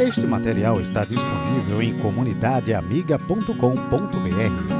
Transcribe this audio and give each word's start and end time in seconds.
Este 0.00 0.26
material 0.26 0.80
está 0.80 1.04
disponível 1.04 1.82
em 1.82 1.94
comunidadeamiga.com.br. 1.98 4.79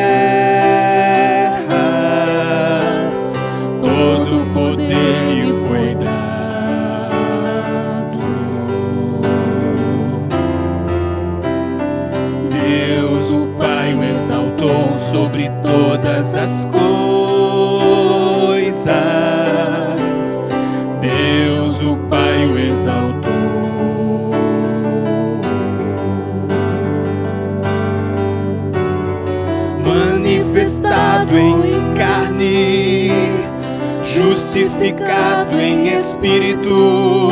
espírito, 36.21 37.31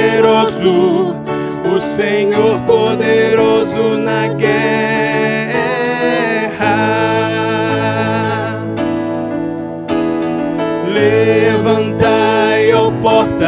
o 1.75 1.81
Senhor 1.81 2.61
poderoso 2.63 3.99
na 3.99 4.29
guerra. 4.29 4.98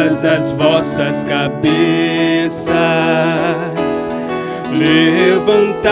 Portas 0.00 0.25
as 0.25 0.53
vossas 0.53 1.22
cabeças. 1.25 2.71
Levantai-vos, 4.72 5.84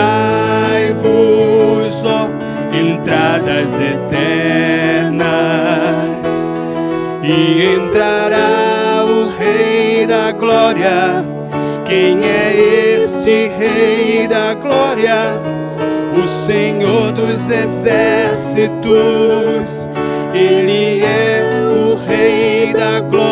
ó 2.05 2.29
entradas 2.71 3.79
eternas, 3.79 5.19
e 7.23 7.65
entrará 7.75 9.05
o 9.05 9.29
Rei 9.37 10.05
da 10.07 10.31
Glória. 10.31 11.25
Quem 11.85 12.19
é 12.23 12.55
este 12.97 13.51
Rei 13.57 14.27
da 14.27 14.53
Glória? 14.53 15.33
O 16.21 16.27
Senhor 16.27 17.11
dos 17.11 17.49
Exércitos, 17.49 18.79
Ele 20.33 21.01
é 21.03 21.41
o 21.73 21.95
Rei 22.07 22.73
da 22.73 22.99
Glória. 23.01 23.28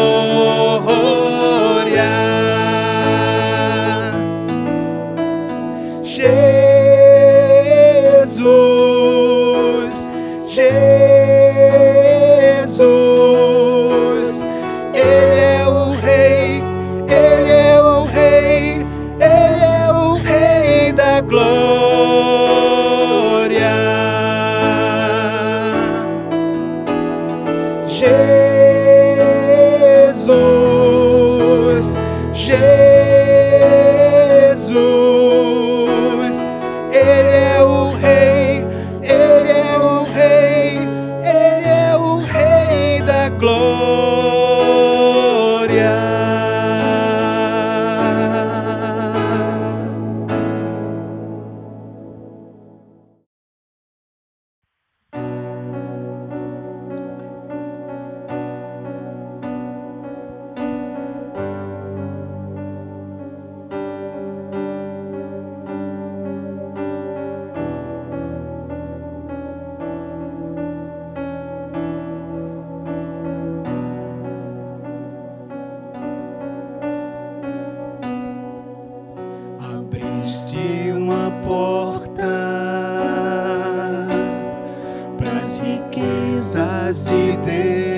se 85.57 85.81
quisas 85.89 87.05
de 87.05 87.35
Deus. 87.37 87.96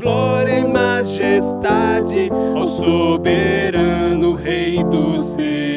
Glória 0.00 0.58
e 0.58 0.64
majestade 0.64 2.28
ao 2.56 2.66
soberano 2.66 4.34
Rei 4.34 4.82
dos 4.84 5.36
Reis. 5.36 5.71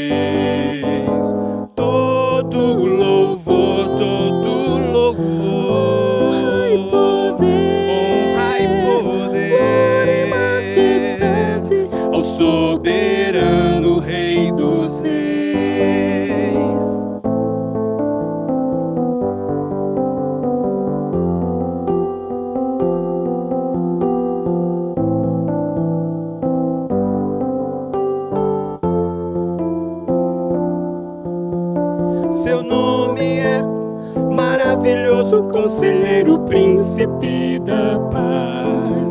Conselheiro, 35.66 36.38
príncipe 36.42 37.58
da 37.66 37.98
paz. 38.12 39.10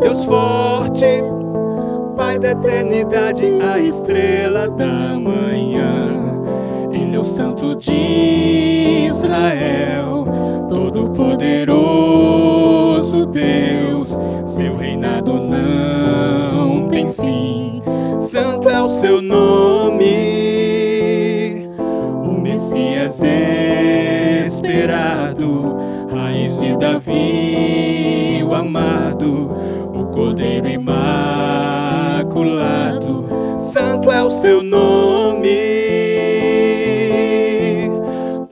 Deus 0.00 0.24
forte, 0.24 1.04
Pai 2.14 2.38
da 2.38 2.52
eternidade, 2.52 3.42
a 3.60 3.80
estrela 3.80 4.68
da 4.68 5.18
manhã. 5.18 6.40
Ele 6.92 7.16
é 7.16 7.18
o 7.18 7.24
Santo 7.24 7.74
de 7.74 9.08
Israel, 9.08 10.24
Todo-Poderoso 10.68 13.26
Deus. 13.26 14.16
Seu 14.46 14.76
reinado 14.76 15.32
não 15.32 16.86
tem 16.86 17.08
fim. 17.08 17.82
Santo 18.20 18.68
é 18.68 18.80
o 18.80 18.88
seu 18.88 19.20
nome, 19.20 19.45
Davi, 26.86 28.44
o 28.44 28.54
amado, 28.54 29.50
o 29.92 30.06
Cordeiro 30.12 30.68
imaculado. 30.68 31.26
Santo 33.58 34.08
é 34.08 34.22
o 34.22 34.30
seu 34.30 34.62
nome, 34.62 35.50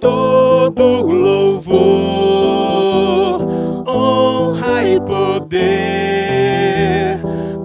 todo 0.00 1.06
louvor, 1.06 1.78
honra 3.86 4.82
e 4.82 5.00
poder, 5.00 6.00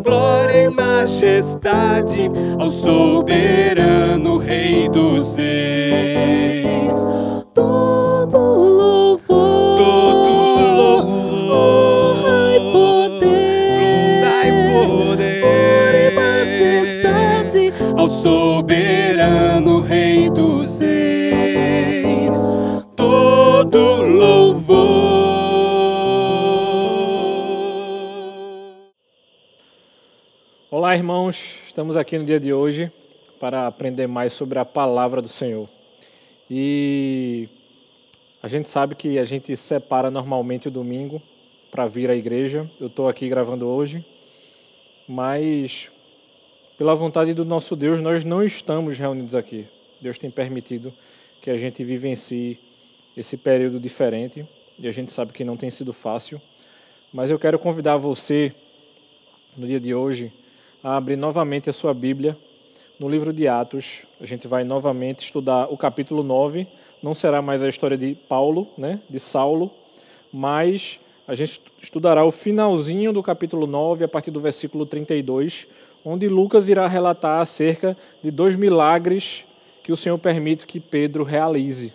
glória 0.04 0.66
e 0.66 0.70
majestade 0.70 2.30
ao 2.60 2.70
soberano 2.70 4.38
Rei 4.38 4.88
dos 4.88 5.36
Reis. 5.36 7.19
Estamos 31.80 31.96
aqui 31.96 32.18
no 32.18 32.26
dia 32.26 32.42
de 32.42 32.52
hoje 32.52 32.92
para 33.40 33.66
aprender 33.66 34.06
mais 34.06 34.34
sobre 34.34 34.60
a 34.60 34.66
palavra 34.66 35.22
do 35.22 35.30
Senhor. 35.30 35.70
E 36.52 37.48
a 38.44 38.50
gente 38.50 38.68
sabe 38.68 38.96
que 38.96 39.18
a 39.18 39.24
gente 39.24 39.56
separa 39.56 40.12
normalmente 40.12 40.68
o 40.68 40.72
domingo 40.72 41.22
para 41.72 41.88
vir 41.88 42.10
à 42.10 42.16
igreja. 42.18 42.70
Eu 42.82 42.88
estou 42.88 43.08
aqui 43.08 43.30
gravando 43.30 43.66
hoje, 43.66 44.06
mas 45.08 45.90
pela 46.78 46.94
vontade 46.94 47.34
do 47.34 47.46
nosso 47.46 47.78
Deus, 47.78 48.02
nós 48.02 48.26
não 48.26 48.44
estamos 48.44 49.00
reunidos 49.00 49.34
aqui. 49.34 49.66
Deus 50.02 50.18
tem 50.18 50.30
permitido 50.30 50.94
que 51.42 51.50
a 51.50 51.56
gente 51.56 51.82
vivencie 51.86 52.60
esse 53.16 53.38
período 53.38 53.80
diferente 53.80 54.46
e 54.78 54.86
a 54.86 54.92
gente 54.92 55.14
sabe 55.14 55.32
que 55.32 55.46
não 55.46 55.56
tem 55.56 55.70
sido 55.70 55.94
fácil. 55.94 56.42
Mas 57.14 57.32
eu 57.32 57.40
quero 57.40 57.58
convidar 57.58 57.96
você, 57.96 58.54
no 59.56 59.66
dia 59.66 59.80
de 59.80 59.96
hoje, 59.96 60.34
a 60.84 60.96
abrir 60.96 61.16
novamente 61.16 61.70
a 61.70 61.74
sua 61.74 61.94
Bíblia 61.94 62.38
no 63.00 63.10
livro 63.10 63.34
de 63.34 63.48
Atos. 63.48 64.06
A 64.20 64.26
gente 64.26 64.48
vai 64.48 64.64
novamente 64.64 65.20
estudar 65.20 65.72
o 65.72 65.78
capítulo 65.78 66.24
9. 66.24 66.68
Não 67.02 67.14
será 67.14 67.42
mais 67.42 67.62
a 67.62 67.68
história 67.68 67.98
de 67.98 68.16
Paulo, 68.16 68.68
né, 68.78 69.00
de 69.10 69.20
Saulo, 69.20 69.72
mas 70.32 71.00
a 71.28 71.36
gente 71.36 71.62
estudará 71.82 72.24
o 72.24 72.32
finalzinho 72.32 73.14
do 73.14 73.22
capítulo 73.22 73.68
9, 73.68 74.04
a 74.04 74.08
partir 74.08 74.32
do 74.32 74.40
versículo 74.40 74.86
32, 74.86 75.68
onde 76.04 76.28
Lucas 76.28 76.68
irá 76.68 76.88
relatar 76.88 77.42
acerca 77.42 77.96
de 78.24 78.32
dois 78.32 78.56
milagres 78.56 79.46
que 79.84 79.92
o 79.92 79.98
Senhor 79.98 80.18
permite 80.18 80.66
que 80.66 80.80
Pedro 80.80 81.24
realize. 81.24 81.94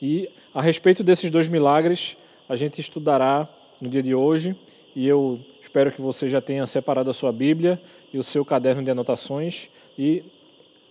E 0.00 0.28
a 0.54 0.60
respeito 0.60 1.04
desses 1.04 1.30
dois 1.30 1.48
milagres, 1.48 2.16
a 2.48 2.56
gente 2.56 2.80
estudará 2.80 3.48
no 3.80 3.88
dia 3.88 4.02
de 4.02 4.14
hoje, 4.14 4.56
e 4.96 5.06
eu 5.06 5.38
espero 5.60 5.92
que 5.92 6.00
você 6.00 6.26
já 6.26 6.40
tenha 6.40 6.66
separado 6.66 7.10
a 7.10 7.12
sua 7.12 7.30
Bíblia 7.30 7.78
e 8.14 8.18
o 8.18 8.22
seu 8.22 8.46
caderno 8.46 8.82
de 8.82 8.90
anotações. 8.90 9.68
E 9.98 10.24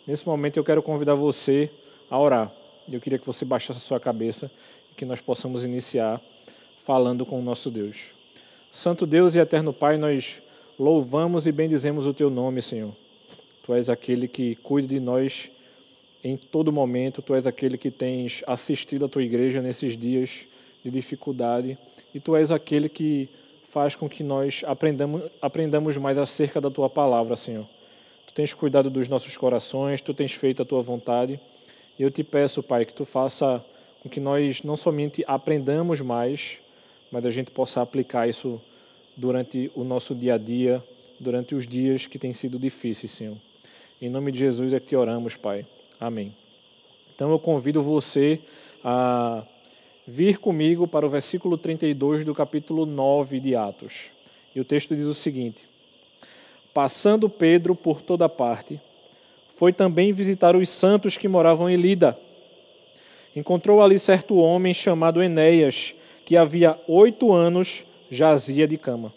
nesse 0.05 0.27
momento 0.27 0.57
eu 0.57 0.63
quero 0.63 0.83
convidar 0.83 1.15
você 1.15 1.71
a 2.07 2.19
orar. 2.19 2.53
Eu 2.89 3.01
queria 3.01 3.17
que 3.17 3.25
você 3.25 3.43
baixasse 3.43 3.79
a 3.79 3.81
sua 3.81 3.99
cabeça 3.99 4.51
e 4.91 4.95
que 4.95 5.05
nós 5.05 5.21
possamos 5.21 5.65
iniciar 5.65 6.21
falando 6.77 7.25
com 7.25 7.39
o 7.39 7.41
nosso 7.41 7.71
Deus. 7.71 8.13
Santo 8.71 9.07
Deus 9.07 9.33
e 9.33 9.39
eterno 9.39 9.73
Pai, 9.73 9.97
nós 9.97 10.39
louvamos 10.77 11.47
e 11.47 11.51
bendizemos 11.51 12.05
o 12.05 12.13
teu 12.13 12.29
nome, 12.29 12.61
Senhor. 12.61 12.95
Tu 13.63 13.73
és 13.73 13.89
aquele 13.89 14.27
que 14.27 14.53
cuida 14.57 14.87
de 14.87 14.99
nós 14.99 15.49
em 16.23 16.37
todo 16.37 16.71
momento, 16.71 17.23
tu 17.23 17.33
és 17.33 17.47
aquele 17.47 17.75
que 17.75 17.89
tens 17.89 18.43
assistido 18.45 19.05
a 19.05 19.09
tua 19.09 19.23
igreja 19.23 19.63
nesses 19.63 19.97
dias 19.97 20.45
de 20.83 20.91
dificuldade 20.91 21.75
e 22.13 22.19
tu 22.19 22.35
és 22.35 22.51
aquele 22.51 22.87
que 22.87 23.27
faz 23.75 23.93
com 23.93 24.07
que 24.07 24.23
nós 24.23 24.63
aprendamos, 24.65 25.23
aprendamos 25.41 25.97
mais 25.97 26.17
acerca 26.17 26.61
da 26.61 26.71
tua 26.71 26.89
palavra, 26.89 27.35
Senhor. 27.35 27.67
Tu 28.25 28.33
tens 28.33 28.53
cuidado 28.53 28.89
dos 28.89 29.09
nossos 29.09 29.35
corações, 29.35 29.99
tu 29.99 30.13
tens 30.13 30.31
feito 30.31 30.61
a 30.61 30.65
tua 30.65 30.81
vontade. 30.81 31.37
E 31.99 32.01
eu 32.01 32.09
te 32.09 32.23
peço, 32.23 32.63
Pai, 32.63 32.85
que 32.85 32.93
tu 32.93 33.03
faça 33.03 33.61
com 34.01 34.07
que 34.07 34.21
nós 34.21 34.63
não 34.63 34.77
somente 34.77 35.25
aprendamos 35.27 35.99
mais, 35.99 36.57
mas 37.11 37.25
a 37.25 37.29
gente 37.29 37.51
possa 37.51 37.81
aplicar 37.81 38.29
isso 38.29 38.61
durante 39.17 39.69
o 39.75 39.83
nosso 39.83 40.15
dia 40.15 40.35
a 40.35 40.37
dia, 40.37 40.81
durante 41.19 41.53
os 41.53 41.67
dias 41.67 42.07
que 42.07 42.17
têm 42.17 42.33
sido 42.33 42.57
difíceis, 42.57 43.11
Senhor. 43.11 43.35
Em 44.01 44.09
nome 44.09 44.31
de 44.31 44.39
Jesus 44.39 44.73
é 44.73 44.79
que 44.79 44.85
te 44.85 44.95
oramos, 44.95 45.35
Pai. 45.35 45.65
Amém. 45.99 46.33
Então 47.13 47.29
eu 47.29 47.39
convido 47.39 47.83
você 47.83 48.39
a 48.81 49.43
vir 50.07 50.37
comigo 50.37 50.87
para 50.87 51.05
o 51.05 51.09
versículo 51.09 51.57
32 51.57 52.23
do 52.23 52.33
capítulo 52.35 52.85
9 52.85 53.39
de 53.39 53.55
Atos. 53.55 54.11
E 54.53 54.59
o 54.59 54.65
texto 54.65 54.95
diz 54.95 55.05
o 55.05 55.13
seguinte: 55.13 55.67
Passando 56.73 57.29
Pedro 57.29 57.75
por 57.75 58.01
toda 58.01 58.29
parte, 58.29 58.79
foi 59.49 59.73
também 59.73 60.11
visitar 60.13 60.55
os 60.55 60.69
santos 60.69 61.17
que 61.17 61.27
moravam 61.27 61.69
em 61.69 61.75
Lida. 61.75 62.17
Encontrou 63.35 63.81
ali 63.81 63.97
certo 63.99 64.35
homem 64.35 64.73
chamado 64.73 65.21
Enéas, 65.21 65.93
que 66.23 66.37
havia 66.37 66.79
oito 66.87 67.33
anos 67.33 67.85
jazia 68.09 68.67
de 68.67 68.77
cama, 68.77 69.13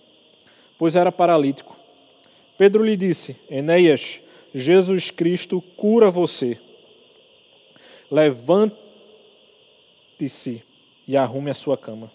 pois 0.78 0.96
era 0.96 1.12
paralítico. 1.12 1.76
Pedro 2.56 2.82
lhe 2.82 2.96
disse: 2.96 3.36
Enéas, 3.50 4.20
Jesus 4.54 5.10
Cristo 5.10 5.60
cura 5.76 6.10
você. 6.10 6.58
Levante-se 8.10 8.78
e 11.08 11.16
arrume 11.16 11.50
a 11.50 11.54
sua 11.54 11.76
cama. 11.76 12.12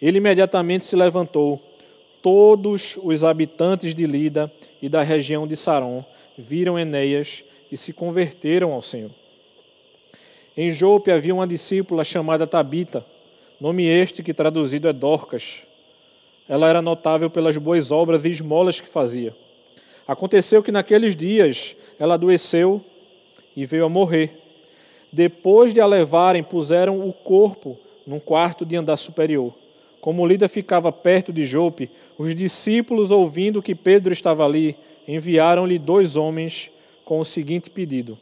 Ele 0.00 0.18
imediatamente 0.18 0.84
se 0.84 0.94
levantou. 0.94 1.60
Todos 2.22 2.96
os 3.02 3.24
habitantes 3.24 3.94
de 3.94 4.06
Lida 4.06 4.50
e 4.80 4.88
da 4.88 5.02
região 5.02 5.44
de 5.44 5.56
Saron 5.56 6.04
viram 6.38 6.78
Enéas 6.78 7.42
e 7.70 7.76
se 7.76 7.92
converteram 7.92 8.72
ao 8.72 8.80
Senhor. 8.80 9.10
Em 10.56 10.70
Jope 10.70 11.10
havia 11.10 11.34
uma 11.34 11.46
discípula 11.46 12.04
chamada 12.04 12.46
Tabita, 12.46 13.04
nome 13.60 13.86
este 13.86 14.22
que 14.22 14.34
traduzido 14.34 14.86
é 14.86 14.92
Dorcas. 14.92 15.62
Ela 16.48 16.68
era 16.68 16.82
notável 16.82 17.30
pelas 17.30 17.56
boas 17.56 17.90
obras 17.90 18.24
e 18.24 18.28
esmolas 18.28 18.80
que 18.80 18.88
fazia. 18.88 19.34
Aconteceu 20.06 20.62
que 20.62 20.70
naqueles 20.70 21.16
dias 21.16 21.74
ela 21.98 22.14
adoeceu 22.14 22.84
e 23.56 23.64
veio 23.64 23.84
a 23.84 23.88
morrer. 23.88 24.41
Depois 25.12 25.74
de 25.74 25.80
a 25.80 25.86
levarem, 25.86 26.42
puseram 26.42 27.06
o 27.06 27.12
corpo 27.12 27.78
num 28.06 28.18
quarto 28.18 28.64
de 28.64 28.76
andar 28.76 28.96
superior. 28.96 29.52
Como 30.00 30.26
Lida 30.26 30.48
ficava 30.48 30.90
perto 30.90 31.32
de 31.32 31.44
Jope, 31.44 31.90
os 32.18 32.34
discípulos, 32.34 33.10
ouvindo 33.10 33.62
que 33.62 33.74
Pedro 33.74 34.12
estava 34.12 34.44
ali, 34.44 34.74
enviaram-lhe 35.06 35.78
dois 35.78 36.16
homens 36.16 36.70
com 37.04 37.20
o 37.20 37.24
seguinte 37.24 37.68
pedido: 37.68 38.18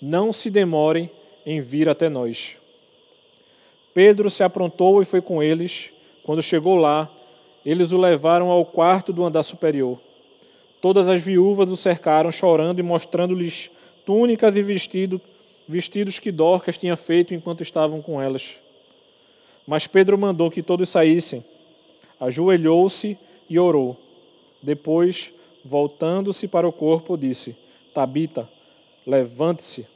Não 0.00 0.32
se 0.32 0.50
demorem 0.50 1.10
em 1.44 1.60
vir 1.60 1.88
até 1.88 2.08
nós. 2.08 2.56
Pedro 3.94 4.30
se 4.30 4.42
aprontou 4.42 5.02
e 5.02 5.04
foi 5.04 5.20
com 5.20 5.42
eles. 5.42 5.90
Quando 6.22 6.42
chegou 6.42 6.76
lá, 6.76 7.10
eles 7.64 7.92
o 7.92 7.98
levaram 7.98 8.50
ao 8.50 8.64
quarto 8.64 9.12
do 9.12 9.24
andar 9.24 9.42
superior. 9.42 9.98
Todas 10.80 11.08
as 11.08 11.22
viúvas 11.22 11.70
o 11.70 11.76
cercaram, 11.76 12.30
chorando 12.30 12.78
e 12.78 12.82
mostrando-lhes 12.82 13.70
túnicas 14.10 14.56
e 14.56 14.62
vestido, 14.62 15.20
vestidos 15.68 16.18
que 16.18 16.32
Dorcas 16.32 16.76
tinha 16.76 16.96
feito 16.96 17.32
enquanto 17.32 17.62
estavam 17.62 18.02
com 18.02 18.20
elas. 18.20 18.58
Mas 19.64 19.86
Pedro 19.86 20.18
mandou 20.18 20.50
que 20.50 20.64
todos 20.64 20.88
saíssem. 20.88 21.44
Ajoelhou-se 22.18 23.16
e 23.48 23.56
orou. 23.56 23.96
Depois, 24.60 25.32
voltando-se 25.64 26.48
para 26.48 26.66
o 26.66 26.72
corpo, 26.72 27.16
disse: 27.16 27.54
Tabita, 27.94 28.48
levante-se. 29.06 29.86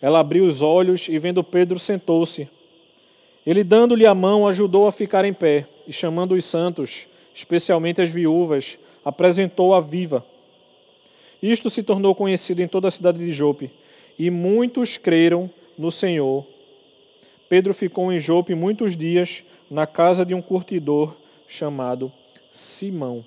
Ela 0.00 0.20
abriu 0.20 0.46
os 0.46 0.62
olhos 0.62 1.10
e, 1.10 1.18
vendo 1.18 1.44
Pedro, 1.44 1.78
sentou-se. 1.78 2.48
Ele, 3.44 3.62
dando-lhe 3.62 4.06
a 4.06 4.14
mão, 4.14 4.48
ajudou 4.48 4.86
a 4.86 4.92
ficar 4.92 5.26
em 5.26 5.34
pé 5.34 5.66
e, 5.86 5.92
chamando 5.92 6.32
os 6.32 6.46
santos, 6.46 7.06
especialmente 7.34 8.00
as 8.00 8.08
viúvas, 8.08 8.78
apresentou-a 9.04 9.78
viva. 9.78 10.24
Isto 11.42 11.70
se 11.70 11.82
tornou 11.82 12.14
conhecido 12.14 12.60
em 12.60 12.68
toda 12.68 12.88
a 12.88 12.90
cidade 12.90 13.18
de 13.18 13.32
Jope, 13.32 13.70
e 14.18 14.30
muitos 14.30 14.98
creram 14.98 15.50
no 15.78 15.90
Senhor. 15.90 16.46
Pedro 17.48 17.72
ficou 17.72 18.12
em 18.12 18.18
Jope 18.18 18.54
muitos 18.54 18.96
dias 18.96 19.44
na 19.70 19.86
casa 19.86 20.24
de 20.24 20.34
um 20.34 20.42
curtidor 20.42 21.16
chamado 21.48 22.12
Simão. 22.52 23.24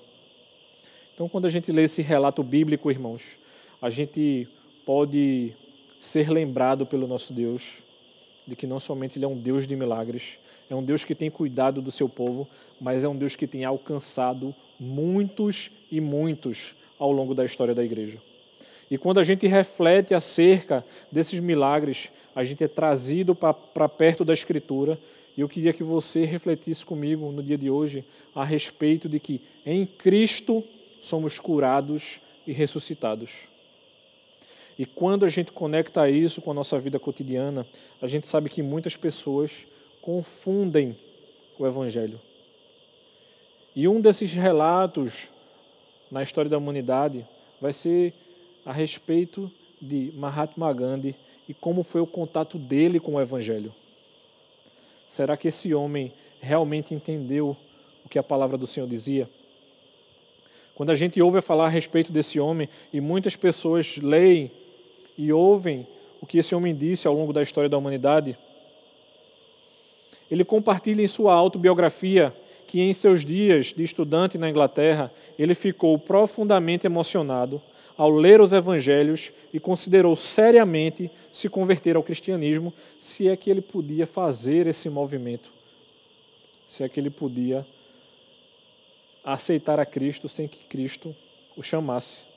Então, 1.14 1.28
quando 1.28 1.46
a 1.46 1.50
gente 1.50 1.70
lê 1.72 1.84
esse 1.84 2.02
relato 2.02 2.42
bíblico, 2.42 2.90
irmãos, 2.90 3.38
a 3.80 3.90
gente 3.90 4.48
pode 4.84 5.52
ser 5.98 6.30
lembrado 6.30 6.86
pelo 6.86 7.06
nosso 7.06 7.32
Deus 7.32 7.84
de 8.46 8.54
que 8.54 8.66
não 8.66 8.78
somente 8.78 9.18
Ele 9.18 9.24
é 9.24 9.28
um 9.28 9.38
Deus 9.38 9.66
de 9.66 9.74
milagres, 9.74 10.38
é 10.68 10.74
um 10.74 10.82
Deus 10.82 11.04
que 11.04 11.14
tem 11.14 11.30
cuidado 11.30 11.80
do 11.80 11.90
seu 11.90 12.08
povo, 12.08 12.46
mas 12.80 13.04
é 13.04 13.08
um 13.08 13.16
Deus 13.16 13.36
que 13.36 13.46
tem 13.46 13.64
alcançado 13.64 14.54
muitos 14.78 15.70
e 15.90 16.00
muitos 16.00 16.74
ao 17.04 17.12
longo 17.12 17.34
da 17.34 17.44
história 17.44 17.74
da 17.74 17.84
igreja. 17.84 18.16
E 18.90 18.96
quando 18.96 19.20
a 19.20 19.22
gente 19.22 19.46
reflete 19.46 20.14
acerca 20.14 20.82
desses 21.12 21.38
milagres, 21.38 22.10
a 22.34 22.42
gente 22.42 22.64
é 22.64 22.68
trazido 22.68 23.34
para 23.34 23.88
perto 23.88 24.24
da 24.24 24.32
Escritura. 24.32 24.98
E 25.36 25.42
eu 25.42 25.48
queria 25.48 25.74
que 25.74 25.82
você 25.82 26.24
refletisse 26.24 26.84
comigo 26.84 27.30
no 27.30 27.42
dia 27.42 27.58
de 27.58 27.68
hoje 27.68 28.04
a 28.34 28.42
respeito 28.42 29.06
de 29.06 29.20
que 29.20 29.42
em 29.66 29.84
Cristo 29.84 30.64
somos 30.98 31.38
curados 31.38 32.20
e 32.46 32.52
ressuscitados. 32.52 33.48
E 34.78 34.86
quando 34.86 35.26
a 35.26 35.28
gente 35.28 35.52
conecta 35.52 36.08
isso 36.08 36.40
com 36.40 36.52
a 36.52 36.54
nossa 36.54 36.78
vida 36.78 36.98
cotidiana, 36.98 37.66
a 38.00 38.06
gente 38.06 38.26
sabe 38.26 38.48
que 38.48 38.62
muitas 38.62 38.96
pessoas 38.96 39.66
confundem 40.00 40.96
o 41.58 41.66
Evangelho. 41.66 42.18
E 43.76 43.86
um 43.86 44.00
desses 44.00 44.32
relatos 44.32 45.28
na 46.10 46.22
história 46.22 46.50
da 46.50 46.58
humanidade 46.58 47.26
vai 47.60 47.72
ser 47.72 48.12
a 48.64 48.72
respeito 48.72 49.50
de 49.80 50.12
Mahatma 50.14 50.72
Gandhi 50.72 51.14
e 51.48 51.54
como 51.54 51.82
foi 51.82 52.00
o 52.00 52.06
contato 52.06 52.58
dele 52.58 52.98
com 52.98 53.14
o 53.14 53.20
Evangelho. 53.20 53.74
Será 55.06 55.36
que 55.36 55.48
esse 55.48 55.74
homem 55.74 56.12
realmente 56.40 56.94
entendeu 56.94 57.56
o 58.04 58.08
que 58.08 58.18
a 58.18 58.22
palavra 58.22 58.56
do 58.56 58.66
Senhor 58.66 58.88
dizia? 58.88 59.28
Quando 60.74 60.90
a 60.90 60.94
gente 60.94 61.20
ouve 61.22 61.40
falar 61.40 61.66
a 61.66 61.68
respeito 61.68 62.10
desse 62.10 62.40
homem 62.40 62.68
e 62.92 63.00
muitas 63.00 63.36
pessoas 63.36 63.96
leem 63.98 64.50
e 65.16 65.32
ouvem 65.32 65.86
o 66.20 66.26
que 66.26 66.38
esse 66.38 66.54
homem 66.54 66.74
disse 66.74 67.06
ao 67.06 67.14
longo 67.14 67.32
da 67.32 67.42
história 67.42 67.68
da 67.68 67.78
humanidade, 67.78 68.36
ele 70.30 70.44
compartilha 70.44 71.02
em 71.02 71.06
sua 71.06 71.34
autobiografia 71.34 72.34
que 72.66 72.80
em 72.80 72.92
seus 72.92 73.24
dias 73.24 73.66
de 73.66 73.82
estudante 73.82 74.38
na 74.38 74.48
Inglaterra, 74.48 75.12
ele 75.38 75.54
ficou 75.54 75.98
profundamente 75.98 76.86
emocionado 76.86 77.60
ao 77.96 78.10
ler 78.10 78.40
os 78.40 78.52
evangelhos 78.52 79.32
e 79.52 79.60
considerou 79.60 80.16
seriamente 80.16 81.10
se 81.32 81.48
converter 81.48 81.96
ao 81.96 82.02
cristianismo, 82.02 82.72
se 82.98 83.28
é 83.28 83.36
que 83.36 83.48
ele 83.48 83.60
podia 83.60 84.06
fazer 84.06 84.66
esse 84.66 84.90
movimento, 84.90 85.50
se 86.66 86.82
é 86.82 86.88
que 86.88 86.98
ele 86.98 87.10
podia 87.10 87.64
aceitar 89.22 89.78
a 89.78 89.86
Cristo 89.86 90.28
sem 90.28 90.48
que 90.48 90.64
Cristo 90.64 91.14
o 91.56 91.62
chamasse 91.62 92.33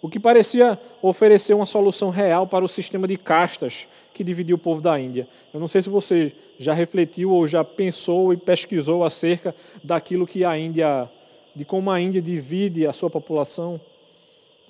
o 0.00 0.08
que 0.08 0.20
parecia 0.20 0.78
oferecer 1.02 1.54
uma 1.54 1.66
solução 1.66 2.10
real 2.10 2.46
para 2.46 2.64
o 2.64 2.68
sistema 2.68 3.06
de 3.06 3.16
castas 3.16 3.86
que 4.14 4.22
dividia 4.22 4.54
o 4.54 4.58
povo 4.58 4.80
da 4.80 4.98
Índia. 4.98 5.28
Eu 5.52 5.58
não 5.58 5.68
sei 5.68 5.82
se 5.82 5.88
você 5.88 6.32
já 6.58 6.72
refletiu 6.72 7.30
ou 7.30 7.46
já 7.46 7.64
pensou 7.64 8.32
e 8.32 8.36
pesquisou 8.36 9.04
acerca 9.04 9.54
daquilo 9.82 10.26
que 10.26 10.44
a 10.44 10.56
Índia, 10.58 11.10
de 11.54 11.64
como 11.64 11.90
a 11.90 12.00
Índia 12.00 12.22
divide 12.22 12.86
a 12.86 12.92
sua 12.92 13.10
população, 13.10 13.80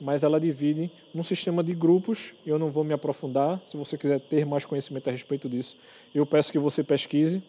mas 0.00 0.22
ela 0.22 0.40
divide 0.40 0.90
num 1.12 1.22
sistema 1.22 1.62
de 1.62 1.74
grupos. 1.74 2.34
Eu 2.46 2.58
não 2.58 2.70
vou 2.70 2.84
me 2.84 2.94
aprofundar. 2.94 3.60
Se 3.66 3.76
você 3.76 3.98
quiser 3.98 4.20
ter 4.20 4.46
mais 4.46 4.64
conhecimento 4.64 5.08
a 5.08 5.10
respeito 5.10 5.48
disso, 5.48 5.76
eu 6.14 6.24
peço 6.24 6.52
que 6.52 6.58
você 6.58 6.82
pesquise. 6.82 7.42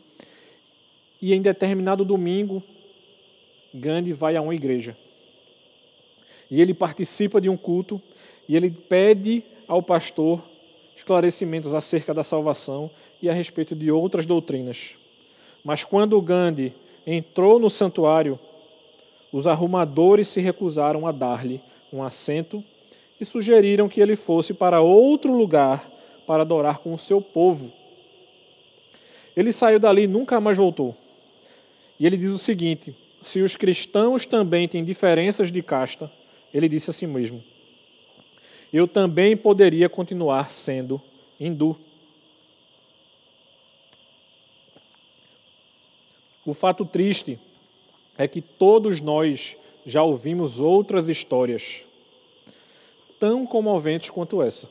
E 1.22 1.34
em 1.34 1.42
determinado 1.42 2.04
domingo, 2.04 2.64
Gandhi 3.74 4.14
vai 4.14 4.36
a 4.36 4.42
uma 4.42 4.56
igreja 4.56 4.98
e 6.50 6.62
ele 6.62 6.74
participa 6.74 7.40
de 7.40 7.50
um 7.50 7.58
culto 7.58 8.02
e 8.48 8.56
ele 8.56 8.70
pede 8.70 9.44
ao 9.68 9.84
pastor 9.84 10.44
esclarecimentos 10.96 11.74
acerca 11.74 12.14
da 12.14 12.24
salvação 12.24 12.90
e 13.22 13.30
a 13.30 13.34
respeito 13.34 13.76
de 13.76 13.92
outras 13.92 14.26
doutrinas. 14.26 14.96
Mas 15.64 15.84
quando 15.84 16.22
Gandhi 16.22 16.74
entrou 17.06 17.60
no 17.60 17.70
santuário, 17.70 18.40
os 19.32 19.48
arrumadores 19.48 20.28
se 20.28 20.42
recusaram 20.42 21.06
a 21.06 21.12
dar-lhe 21.12 21.62
um 21.94 22.04
assento 22.04 22.64
e 23.20 23.26
sugeriram 23.26 23.90
que 23.90 24.02
ele 24.02 24.16
fosse 24.16 24.54
para 24.54 24.82
outro 24.82 25.36
lugar 25.36 25.90
para 26.26 26.44
adorar 26.44 26.80
com 26.80 26.94
o 26.94 26.98
seu 26.98 27.22
povo. 27.22 27.72
Ele 29.36 29.52
saiu 29.52 29.80
dali 29.80 30.04
e 30.04 30.08
nunca 30.08 30.40
mais 30.40 30.58
voltou. 30.58 30.96
E 32.00 32.06
ele 32.06 32.18
diz 32.18 32.32
o 32.32 32.38
seguinte: 32.38 32.96
se 33.22 33.42
os 33.42 33.56
cristãos 33.56 34.26
também 34.26 34.68
têm 34.68 34.84
diferenças 34.84 35.52
de 35.52 35.62
casta, 35.62 36.12
ele 36.54 36.70
disse 36.70 36.90
a 36.90 36.94
si 36.94 37.06
mesmo: 37.06 37.44
Eu 38.72 38.88
também 38.88 39.36
poderia 39.36 39.90
continuar 39.90 40.52
sendo 40.52 41.02
hindu. 41.40 41.78
O 46.46 46.54
fato 46.54 46.84
triste 46.84 47.40
é 48.18 48.28
que 48.28 48.42
todos 48.42 49.00
nós 49.00 49.56
já 49.86 50.04
ouvimos 50.04 50.60
outras 50.60 51.08
histórias 51.08 51.86
tão 53.20 53.46
comoventes 53.46 54.10
quanto 54.10 54.42
essa. 54.42 54.70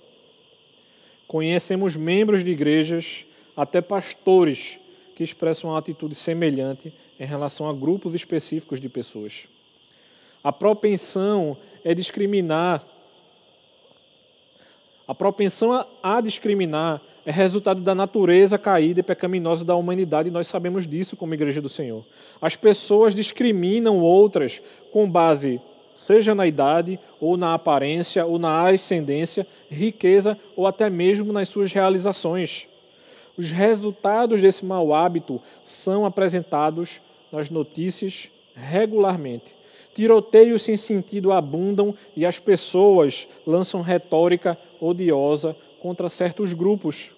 Conhecemos 1.27 1.95
membros 1.95 2.43
de 2.43 2.51
igrejas, 2.51 3.27
até 3.55 3.81
pastores, 3.81 4.79
que 5.15 5.23
expressam 5.23 5.71
uma 5.71 5.79
atitude 5.79 6.15
semelhante 6.15 6.93
em 7.19 7.27
relação 7.27 7.69
a 7.69 7.73
grupos 7.73 8.15
específicos 8.15 8.81
de 8.81 8.89
pessoas. 8.89 9.47
A 10.49 10.53
propensão 10.53 11.59
é 11.85 11.93
discriminar. 11.93 12.83
A 15.07 15.15
propensão 15.15 15.87
a 16.03 16.21
discriminar 16.23 17.03
é 17.27 17.31
resultado 17.31 17.83
da 17.83 17.95
natureza 17.95 18.57
caída 18.57 19.01
e 19.01 19.03
pecaminosa 19.03 19.63
da 19.63 19.77
humanidade, 19.77 20.31
e 20.31 20.33
nós 20.33 20.47
sabemos 20.47 20.87
disso 20.87 21.19
como 21.19 21.35
Igreja 21.35 21.61
do 21.61 21.69
Senhor. 21.69 22.03
As 22.41 22.57
pessoas 22.57 23.15
discriminam 23.15 24.01
outras 24.01 24.63
com 24.91 25.07
base, 25.07 25.61
seja 25.95 26.35
na 26.35 26.47
idade, 26.47 26.99
ou 27.21 27.37
na 27.37 27.53
aparência, 27.53 28.25
ou 28.25 28.39
na 28.39 28.71
ascendência, 28.71 29.47
riqueza, 29.71 30.39
ou 30.57 30.67
até 30.67 30.89
mesmo 30.89 31.31
nas 31.31 31.51
suas 31.51 31.75
realizações. 31.75 32.67
Os 33.37 33.51
resultados 33.51 34.41
desse 34.41 34.65
mau 34.65 34.95
hábito 34.95 35.43
são 35.67 36.07
apresentados 36.07 37.03
nas 37.31 37.51
notícias 37.51 38.31
regularmente. 38.55 39.58
Tiroteios 39.99 40.63
sem 40.63 40.77
sentido 40.77 41.33
abundam 41.33 41.93
e 42.15 42.25
as 42.25 42.39
pessoas 42.39 43.27
lançam 43.45 43.81
retórica 43.81 44.57
odiosa 44.81 45.57
contra 45.81 46.09
certos 46.09 46.53
grupos. 46.53 47.11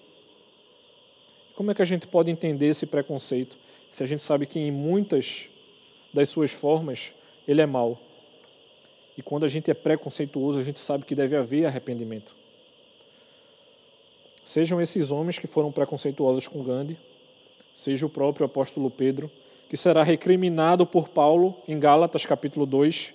Como 1.53 1.69
é 1.69 1.75
que 1.75 1.81
a 1.83 1.85
gente 1.85 2.07
pode 2.07 2.31
entender 2.31 2.65
esse 2.65 2.87
preconceito 2.87 3.55
se 3.91 4.01
a 4.01 4.07
gente 4.07 4.23
sabe 4.23 4.47
que 4.47 4.57
em 4.59 4.71
muitas 4.71 5.47
das 6.11 6.29
suas 6.29 6.49
formas 6.49 7.13
ele 7.47 7.61
é 7.61 7.67
mau? 7.67 8.01
E 9.15 9.21
quando 9.21 9.43
a 9.43 9.47
gente 9.47 9.69
é 9.69 9.75
preconceituoso, 9.75 10.57
a 10.57 10.63
gente 10.63 10.79
sabe 10.79 11.05
que 11.05 11.13
deve 11.13 11.35
haver 11.35 11.67
arrependimento. 11.67 12.35
Sejam 14.43 14.81
esses 14.81 15.11
homens 15.11 15.37
que 15.37 15.45
foram 15.45 15.71
preconceituosos 15.71 16.47
com 16.47 16.63
Gandhi, 16.63 16.97
seja 17.75 18.07
o 18.07 18.09
próprio 18.09 18.47
apóstolo 18.47 18.89
Pedro, 18.89 19.29
que 19.71 19.77
será 19.77 20.03
recriminado 20.03 20.85
por 20.85 21.07
Paulo 21.07 21.55
em 21.65 21.79
Gálatas 21.79 22.25
capítulo 22.25 22.65
2. 22.65 23.13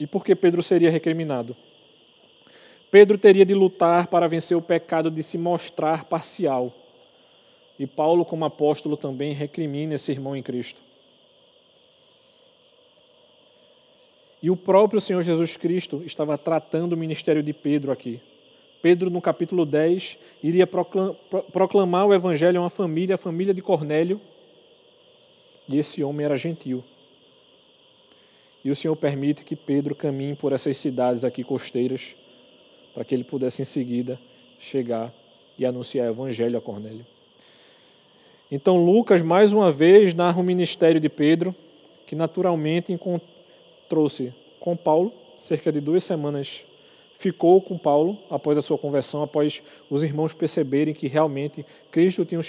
E 0.00 0.08
por 0.08 0.24
que 0.24 0.34
Pedro 0.34 0.60
seria 0.60 0.90
recriminado? 0.90 1.54
Pedro 2.90 3.16
teria 3.16 3.44
de 3.44 3.54
lutar 3.54 4.08
para 4.08 4.26
vencer 4.26 4.56
o 4.56 4.60
pecado 4.60 5.08
de 5.08 5.22
se 5.22 5.38
mostrar 5.38 6.06
parcial. 6.06 6.74
E 7.78 7.86
Paulo, 7.86 8.24
como 8.24 8.44
apóstolo, 8.44 8.96
também 8.96 9.32
recrimina 9.32 9.94
esse 9.94 10.10
irmão 10.10 10.34
em 10.34 10.42
Cristo. 10.42 10.80
E 14.42 14.50
o 14.50 14.56
próprio 14.56 15.00
Senhor 15.00 15.22
Jesus 15.22 15.56
Cristo 15.56 16.02
estava 16.04 16.36
tratando 16.36 16.94
o 16.94 16.96
ministério 16.96 17.40
de 17.40 17.52
Pedro 17.52 17.92
aqui. 17.92 18.20
Pedro, 18.82 19.10
no 19.10 19.20
capítulo 19.20 19.64
10, 19.64 20.18
iria 20.42 20.66
proclamar 20.66 22.08
o 22.08 22.12
evangelho 22.12 22.58
a 22.58 22.64
uma 22.64 22.68
família, 22.68 23.14
a 23.14 23.18
família 23.18 23.54
de 23.54 23.62
Cornélio, 23.62 24.20
e 25.68 25.78
esse 25.78 26.02
homem 26.02 26.24
era 26.24 26.36
gentil. 26.36 26.82
E 28.64 28.70
o 28.70 28.76
Senhor 28.76 28.94
permite 28.96 29.44
que 29.44 29.56
Pedro 29.56 29.94
caminhe 29.94 30.34
por 30.34 30.52
essas 30.52 30.76
cidades 30.76 31.24
aqui 31.24 31.42
costeiras, 31.42 32.14
para 32.94 33.04
que 33.04 33.14
ele 33.14 33.24
pudesse 33.24 33.62
em 33.62 33.64
seguida 33.64 34.18
chegar 34.58 35.12
e 35.58 35.66
anunciar 35.66 36.06
o 36.06 36.10
evangelho 36.10 36.58
a 36.58 36.60
Cornélio. 36.60 37.04
Então, 38.50 38.84
Lucas, 38.84 39.22
mais 39.22 39.52
uma 39.52 39.70
vez, 39.72 40.14
narra 40.14 40.40
o 40.40 40.44
ministério 40.44 41.00
de 41.00 41.08
Pedro, 41.08 41.54
que 42.06 42.14
naturalmente 42.14 42.92
encontrou-se 42.92 44.32
com 44.60 44.76
Paulo, 44.76 45.12
cerca 45.40 45.72
de 45.72 45.80
duas 45.80 46.04
semanas, 46.04 46.64
ficou 47.14 47.60
com 47.60 47.78
Paulo 47.78 48.18
após 48.28 48.58
a 48.58 48.62
sua 48.62 48.76
conversão, 48.76 49.22
após 49.22 49.62
os 49.88 50.04
irmãos 50.04 50.34
perceberem 50.34 50.92
que 50.92 51.08
realmente 51.08 51.64
Cristo 51.90 52.24
tinha, 52.24 52.40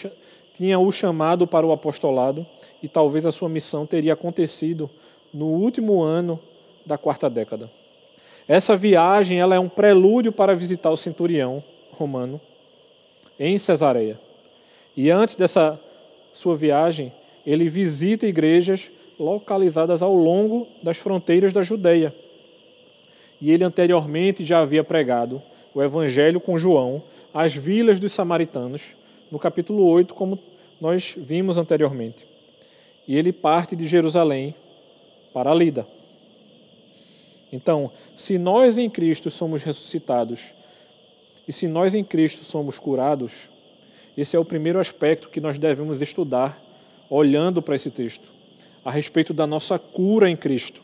tinha 0.54 0.78
o 0.80 0.92
chamado 0.92 1.48
para 1.48 1.66
o 1.66 1.72
apostolado 1.72 2.46
e 2.82 2.88
talvez 2.88 3.26
a 3.26 3.32
sua 3.32 3.50
missão 3.50 3.86
teria 3.86 4.14
acontecido 4.14 4.90
no 5.34 5.48
último 5.48 6.02
ano 6.02 6.40
da 6.86 6.98
quarta 6.98 7.30
década. 7.30 7.70
Essa 8.48 8.76
viagem 8.76 9.40
ela 9.40 9.56
é 9.56 9.60
um 9.60 9.70
prelúdio 9.70 10.32
para 10.32 10.54
visitar 10.54 10.92
o 10.92 10.98
centurião 10.98 11.64
romano 11.92 12.40
em 13.40 13.58
Cesareia. 13.58 14.20
E 14.96 15.10
antes 15.10 15.36
dessa 15.36 15.80
sua 16.34 16.56
viagem, 16.56 17.12
ele 17.46 17.68
visita 17.68 18.28
igrejas 18.28 18.92
localizadas 19.20 20.04
ao 20.04 20.14
longo 20.14 20.68
das 20.84 20.98
fronteiras 20.98 21.54
da 21.54 21.62
Judéia. 21.62 22.14
E 23.42 23.52
ele 23.52 23.64
anteriormente 23.64 24.44
já 24.44 24.60
havia 24.60 24.84
pregado 24.84 25.42
o 25.74 25.82
evangelho 25.82 26.40
com 26.40 26.58
João 26.58 27.02
às 27.34 27.56
vilas 27.56 28.00
dos 28.00 28.12
samaritanos, 28.12 28.96
no 29.34 29.40
capítulo 29.40 29.84
8, 29.88 30.14
como 30.14 30.38
nós 30.80 31.16
vimos 31.18 31.58
anteriormente. 31.58 32.24
E 33.08 33.18
ele 33.18 33.34
parte 33.34 33.76
de 33.76 33.88
Jerusalém 33.88 34.54
para 35.34 35.52
Lida. 35.56 35.88
Então, 37.52 37.92
se 38.16 38.38
nós 38.38 38.78
em 38.78 38.88
Cristo 38.88 39.32
somos 39.32 39.64
ressuscitados 39.64 40.54
e 41.48 41.52
se 41.52 41.68
nós 41.68 41.96
em 41.96 42.04
Cristo 42.04 42.46
somos 42.46 42.78
curados, 42.78 43.50
esse 44.16 44.36
é 44.36 44.40
o 44.40 44.46
primeiro 44.46 44.80
aspecto 44.80 45.30
que 45.30 45.42
nós 45.42 45.58
devemos 45.58 46.00
estudar 46.00 46.62
olhando 47.10 47.60
para 47.60 47.74
esse 47.74 47.90
texto, 47.90 48.32
a 48.86 48.92
respeito 48.92 49.34
da 49.34 49.48
nossa 49.48 49.80
cura 49.80 50.30
em 50.30 50.38
Cristo. 50.38 50.80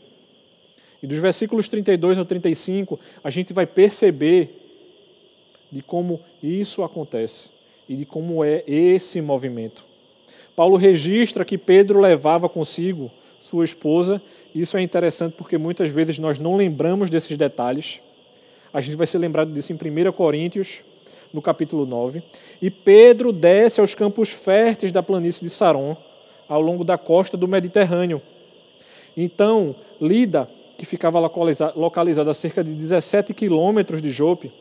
E 1.03 1.05
dos 1.05 1.19
versículos 1.19 1.67
32 1.67 2.17
ao 2.17 2.25
35, 2.25 2.99
a 3.23 3.29
gente 3.29 3.53
vai 3.53 3.67
perceber 3.67 4.55
de 5.71 5.83
como 5.83 6.19
isso 6.41 6.81
acontece 6.81 7.58
e 7.89 7.95
de 7.95 8.05
como 8.05 8.43
é 8.43 8.63
esse 8.67 9.19
movimento. 9.19 9.83
Paulo 10.55 10.77
registra 10.77 11.43
que 11.43 11.57
Pedro 11.57 11.99
levava 11.99 12.47
consigo 12.47 13.09
sua 13.39 13.65
esposa. 13.65 14.21
Isso 14.53 14.77
é 14.77 14.81
interessante 14.81 15.33
porque 15.35 15.57
muitas 15.57 15.89
vezes 15.89 16.19
nós 16.19 16.37
não 16.37 16.55
lembramos 16.55 17.09
desses 17.09 17.35
detalhes. 17.35 17.99
A 18.71 18.79
gente 18.79 18.95
vai 18.95 19.07
ser 19.07 19.17
lembrado 19.17 19.51
disso 19.51 19.73
em 19.73 19.75
1 19.75 20.11
Coríntios, 20.11 20.83
no 21.33 21.41
capítulo 21.41 21.85
9. 21.85 22.21
E 22.61 22.69
Pedro 22.69 23.31
desce 23.31 23.81
aos 23.81 23.95
campos 23.95 24.29
férteis 24.29 24.91
da 24.91 25.01
planície 25.01 25.43
de 25.43 25.49
Saron, 25.49 25.97
ao 26.47 26.61
longo 26.61 26.83
da 26.83 26.97
costa 26.97 27.35
do 27.35 27.47
Mediterrâneo. 27.47 28.21
Então, 29.17 29.75
Lida, 29.99 30.47
que 30.77 30.85
ficava 30.85 31.19
localizada 31.19 32.29
a 32.29 32.33
cerca 32.33 32.63
de 32.63 32.71
17 32.71 33.33
quilômetros 33.33 34.01
de 34.01 34.09
Jope, 34.09 34.51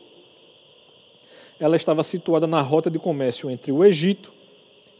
ela 1.59 1.75
estava 1.75 2.03
situada 2.03 2.47
na 2.47 2.61
rota 2.61 2.89
de 2.89 2.97
comércio 2.97 3.49
entre 3.49 3.71
o 3.71 3.83
Egito 3.83 4.31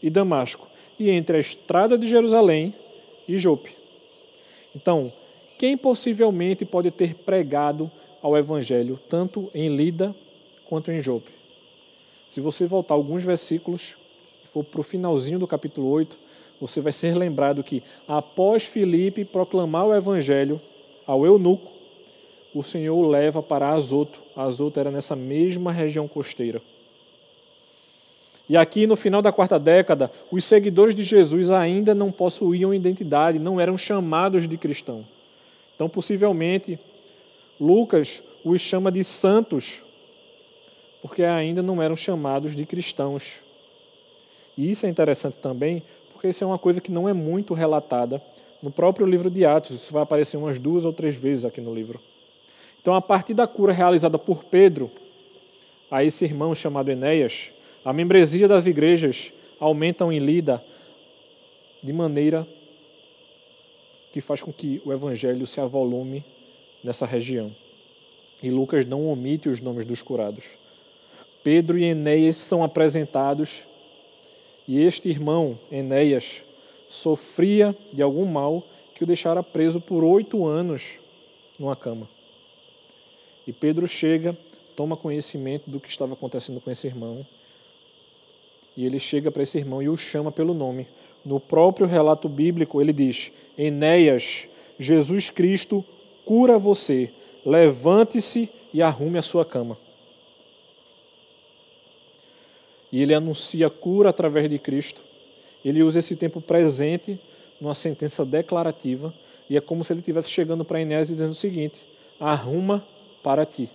e 0.02 0.10
Damasco, 0.10 0.68
e 0.98 1.10
entre 1.10 1.38
a 1.38 1.40
estrada 1.40 1.96
de 1.96 2.06
Jerusalém 2.06 2.74
e 3.26 3.38
Jope. 3.38 3.74
Então, 4.76 5.12
quem 5.58 5.76
possivelmente 5.76 6.64
pode 6.64 6.90
ter 6.90 7.14
pregado 7.14 7.90
ao 8.22 8.36
Evangelho, 8.36 9.00
tanto 9.08 9.50
em 9.54 9.74
Lida 9.74 10.14
quanto 10.68 10.92
em 10.92 11.00
Jope? 11.00 11.30
Se 12.26 12.40
você 12.40 12.66
voltar 12.66 12.94
alguns 12.94 13.24
versículos, 13.24 13.96
e 14.44 14.46
for 14.46 14.62
para 14.62 14.80
o 14.80 14.84
finalzinho 14.84 15.38
do 15.38 15.46
capítulo 15.46 15.88
8, 15.88 16.16
você 16.60 16.80
vai 16.80 16.92
ser 16.92 17.16
lembrado 17.16 17.64
que, 17.64 17.82
após 18.06 18.64
Filipe 18.64 19.24
proclamar 19.24 19.86
o 19.86 19.94
Evangelho 19.94 20.60
ao 21.06 21.24
eunuco, 21.24 21.79
o 22.54 22.62
Senhor 22.62 22.96
o 22.96 23.08
leva 23.08 23.42
para 23.42 23.70
Azoto. 23.70 24.20
Azoto 24.34 24.80
era 24.80 24.90
nessa 24.90 25.14
mesma 25.14 25.72
região 25.72 26.08
costeira. 26.08 26.60
E 28.48 28.56
aqui, 28.56 28.84
no 28.84 28.96
final 28.96 29.22
da 29.22 29.30
quarta 29.30 29.60
década, 29.60 30.10
os 30.28 30.44
seguidores 30.44 30.92
de 30.92 31.04
Jesus 31.04 31.52
ainda 31.52 31.94
não 31.94 32.10
possuíam 32.10 32.74
identidade, 32.74 33.38
não 33.38 33.60
eram 33.60 33.78
chamados 33.78 34.48
de 34.48 34.58
cristão. 34.58 35.06
Então, 35.76 35.88
possivelmente, 35.88 36.76
Lucas 37.60 38.22
os 38.44 38.60
chama 38.60 38.90
de 38.90 39.04
santos, 39.04 39.82
porque 41.00 41.22
ainda 41.22 41.62
não 41.62 41.80
eram 41.80 41.94
chamados 41.94 42.56
de 42.56 42.66
cristãos. 42.66 43.38
E 44.58 44.68
isso 44.68 44.84
é 44.84 44.88
interessante 44.88 45.36
também, 45.36 45.82
porque 46.12 46.28
isso 46.28 46.42
é 46.42 46.46
uma 46.46 46.58
coisa 46.58 46.80
que 46.80 46.90
não 46.90 47.08
é 47.08 47.12
muito 47.12 47.54
relatada 47.54 48.20
no 48.60 48.70
próprio 48.70 49.06
livro 49.06 49.30
de 49.30 49.44
Atos. 49.44 49.70
Isso 49.76 49.92
vai 49.92 50.02
aparecer 50.02 50.36
umas 50.36 50.58
duas 50.58 50.84
ou 50.84 50.92
três 50.92 51.16
vezes 51.16 51.44
aqui 51.44 51.60
no 51.60 51.72
livro. 51.72 52.00
Então, 52.80 52.94
a 52.94 53.02
partir 53.02 53.34
da 53.34 53.46
cura 53.46 53.72
realizada 53.72 54.18
por 54.18 54.44
Pedro 54.44 54.90
a 55.90 56.02
esse 56.02 56.24
irmão 56.24 56.54
chamado 56.54 56.90
Enéas, 56.90 57.52
a 57.84 57.92
membresia 57.92 58.48
das 58.48 58.66
igrejas 58.66 59.32
aumentam 59.58 60.10
em 60.10 60.18
Lida 60.18 60.64
de 61.82 61.92
maneira 61.92 62.46
que 64.12 64.20
faz 64.20 64.42
com 64.42 64.52
que 64.52 64.80
o 64.84 64.92
evangelho 64.92 65.46
se 65.46 65.60
avolume 65.60 66.24
nessa 66.82 67.04
região. 67.04 67.54
E 68.42 68.48
Lucas 68.48 68.86
não 68.86 69.08
omite 69.08 69.48
os 69.48 69.60
nomes 69.60 69.84
dos 69.84 70.02
curados. 70.02 70.44
Pedro 71.44 71.78
e 71.78 71.84
Enéas 71.84 72.36
são 72.36 72.64
apresentados 72.64 73.66
e 74.66 74.80
este 74.80 75.08
irmão, 75.08 75.58
Enéas, 75.70 76.44
sofria 76.88 77.76
de 77.92 78.02
algum 78.02 78.24
mal 78.24 78.62
que 78.94 79.04
o 79.04 79.06
deixara 79.06 79.42
preso 79.42 79.80
por 79.80 80.02
oito 80.04 80.46
anos 80.46 80.98
numa 81.58 81.76
cama. 81.76 82.08
E 83.50 83.52
Pedro 83.52 83.88
chega, 83.88 84.38
toma 84.76 84.96
conhecimento 84.96 85.68
do 85.68 85.80
que 85.80 85.88
estava 85.88 86.12
acontecendo 86.12 86.60
com 86.60 86.70
esse 86.70 86.86
irmão 86.86 87.26
e 88.76 88.86
ele 88.86 89.00
chega 89.00 89.28
para 89.28 89.42
esse 89.42 89.58
irmão 89.58 89.82
e 89.82 89.88
o 89.88 89.96
chama 89.96 90.30
pelo 90.30 90.54
nome. 90.54 90.86
No 91.24 91.40
próprio 91.40 91.84
relato 91.84 92.28
bíblico, 92.28 92.80
ele 92.80 92.92
diz: 92.92 93.32
Enéas, 93.58 94.46
Jesus 94.78 95.30
Cristo 95.30 95.84
cura 96.24 96.60
você, 96.60 97.10
levante-se 97.44 98.48
e 98.72 98.80
arrume 98.80 99.18
a 99.18 99.22
sua 99.22 99.44
cama. 99.44 99.76
E 102.92 103.02
ele 103.02 103.12
anuncia 103.12 103.66
a 103.66 103.70
cura 103.70 104.10
através 104.10 104.48
de 104.48 104.60
Cristo. 104.60 105.02
Ele 105.64 105.82
usa 105.82 105.98
esse 105.98 106.14
tempo 106.14 106.40
presente 106.40 107.18
numa 107.60 107.74
sentença 107.74 108.24
declarativa, 108.24 109.12
e 109.48 109.56
é 109.56 109.60
como 109.60 109.82
se 109.82 109.92
ele 109.92 110.02
estivesse 110.02 110.30
chegando 110.30 110.64
para 110.64 110.80
Enéas 110.80 111.10
e 111.10 111.14
dizendo 111.14 111.32
o 111.32 111.34
seguinte: 111.34 111.84
arruma 112.20 112.86
para 113.22 113.44
ti. 113.44 113.70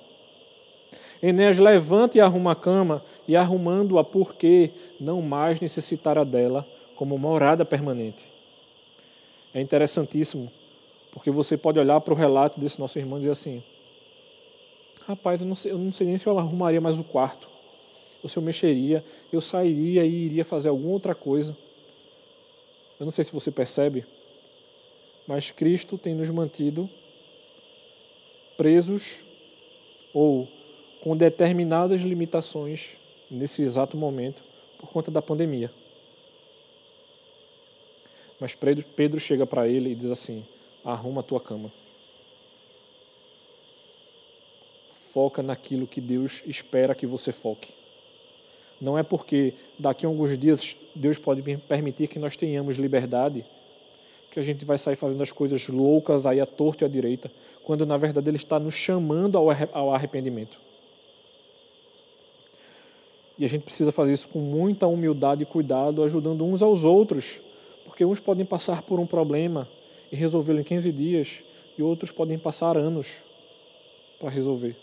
Enéas 1.21 1.57
levanta 1.57 2.17
e 2.17 2.21
arruma 2.21 2.51
a 2.51 2.55
cama, 2.55 3.03
e 3.27 3.35
arrumando-a 3.35 4.03
porque 4.03 4.71
não 4.99 5.21
mais 5.21 5.59
necessitara 5.59 6.23
dela 6.23 6.67
como 6.95 7.17
morada 7.17 7.65
permanente. 7.65 8.25
É 9.53 9.61
interessantíssimo, 9.61 10.51
porque 11.11 11.31
você 11.31 11.57
pode 11.57 11.79
olhar 11.79 11.99
para 12.01 12.13
o 12.13 12.17
relato 12.17 12.59
desse 12.59 12.79
nosso 12.79 12.99
irmão 12.99 13.17
e 13.17 13.21
dizer 13.21 13.31
assim: 13.31 13.63
Rapaz, 15.07 15.41
eu 15.41 15.47
não, 15.47 15.55
sei, 15.55 15.71
eu 15.71 15.77
não 15.77 15.91
sei 15.91 16.07
nem 16.07 16.17
se 16.17 16.27
eu 16.27 16.37
arrumaria 16.37 16.81
mais 16.81 16.99
o 16.99 17.03
quarto, 17.03 17.47
ou 18.21 18.29
se 18.29 18.37
eu 18.37 18.43
mexeria, 18.43 19.03
eu 19.31 19.39
sairia 19.39 20.05
e 20.05 20.25
iria 20.25 20.43
fazer 20.43 20.69
alguma 20.69 20.91
outra 20.91 21.15
coisa. 21.15 21.55
Eu 22.99 23.05
não 23.05 23.11
sei 23.11 23.23
se 23.23 23.31
você 23.31 23.51
percebe, 23.51 24.05
mas 25.27 25.51
Cristo 25.51 25.97
tem 25.97 26.13
nos 26.13 26.29
mantido 26.29 26.89
presos 28.55 29.24
ou 30.15 30.47
com 31.01 31.15
determinadas 31.15 32.01
limitações 32.01 32.91
nesse 33.29 33.61
exato 33.61 33.97
momento 33.97 34.41
por 34.79 34.89
conta 34.89 35.11
da 35.11 35.21
pandemia. 35.21 35.69
Mas 38.39 38.55
Pedro 38.55 39.19
chega 39.19 39.45
para 39.45 39.67
ele 39.67 39.91
e 39.91 39.95
diz 39.95 40.09
assim: 40.09 40.45
arruma 40.85 41.19
a 41.19 41.23
tua 41.23 41.41
cama. 41.41 41.71
Foca 45.11 45.43
naquilo 45.43 45.85
que 45.85 45.99
Deus 45.99 46.41
espera 46.45 46.95
que 46.95 47.05
você 47.05 47.33
foque. 47.33 47.73
Não 48.79 48.97
é 48.97 49.03
porque 49.03 49.53
daqui 49.77 50.05
a 50.05 50.09
alguns 50.09 50.37
dias 50.37 50.77
Deus 50.93 51.19
pode 51.19 51.41
permitir 51.41 52.07
que 52.07 52.19
nós 52.19 52.37
tenhamos 52.37 52.77
liberdade 52.77 53.45
que 54.35 54.39
a 54.41 54.43
gente 54.43 54.65
vai 54.65 54.77
sair 54.77 54.97
fazendo 54.97 55.23
as 55.23 55.31
coisas 55.31 55.65
loucas 55.69 56.25
aí 56.25 56.41
à 56.41 56.45
torta 56.45 56.83
e 56.83 56.85
à 56.85 56.89
direita, 56.89 57.31
quando 57.63 57.85
na 57.85 57.95
verdade 57.95 58.29
Ele 58.29 58.35
está 58.35 58.59
nos 58.59 58.73
chamando 58.73 59.37
ao 59.37 59.93
arrependimento. 59.93 60.59
E 63.39 63.45
a 63.45 63.47
gente 63.47 63.61
precisa 63.61 63.93
fazer 63.93 64.11
isso 64.11 64.27
com 64.27 64.39
muita 64.39 64.87
humildade 64.87 65.43
e 65.43 65.45
cuidado, 65.45 66.03
ajudando 66.03 66.43
uns 66.43 66.61
aos 66.61 66.83
outros, 66.83 67.39
porque 67.85 68.03
uns 68.03 68.19
podem 68.19 68.45
passar 68.45 68.81
por 68.81 68.99
um 68.99 69.07
problema 69.07 69.69
e 70.11 70.17
resolvê-lo 70.17 70.59
em 70.59 70.65
15 70.65 70.91
dias, 70.91 71.41
e 71.77 71.81
outros 71.81 72.11
podem 72.11 72.37
passar 72.37 72.77
anos 72.77 73.23
para 74.19 74.29
resolver. 74.29 74.75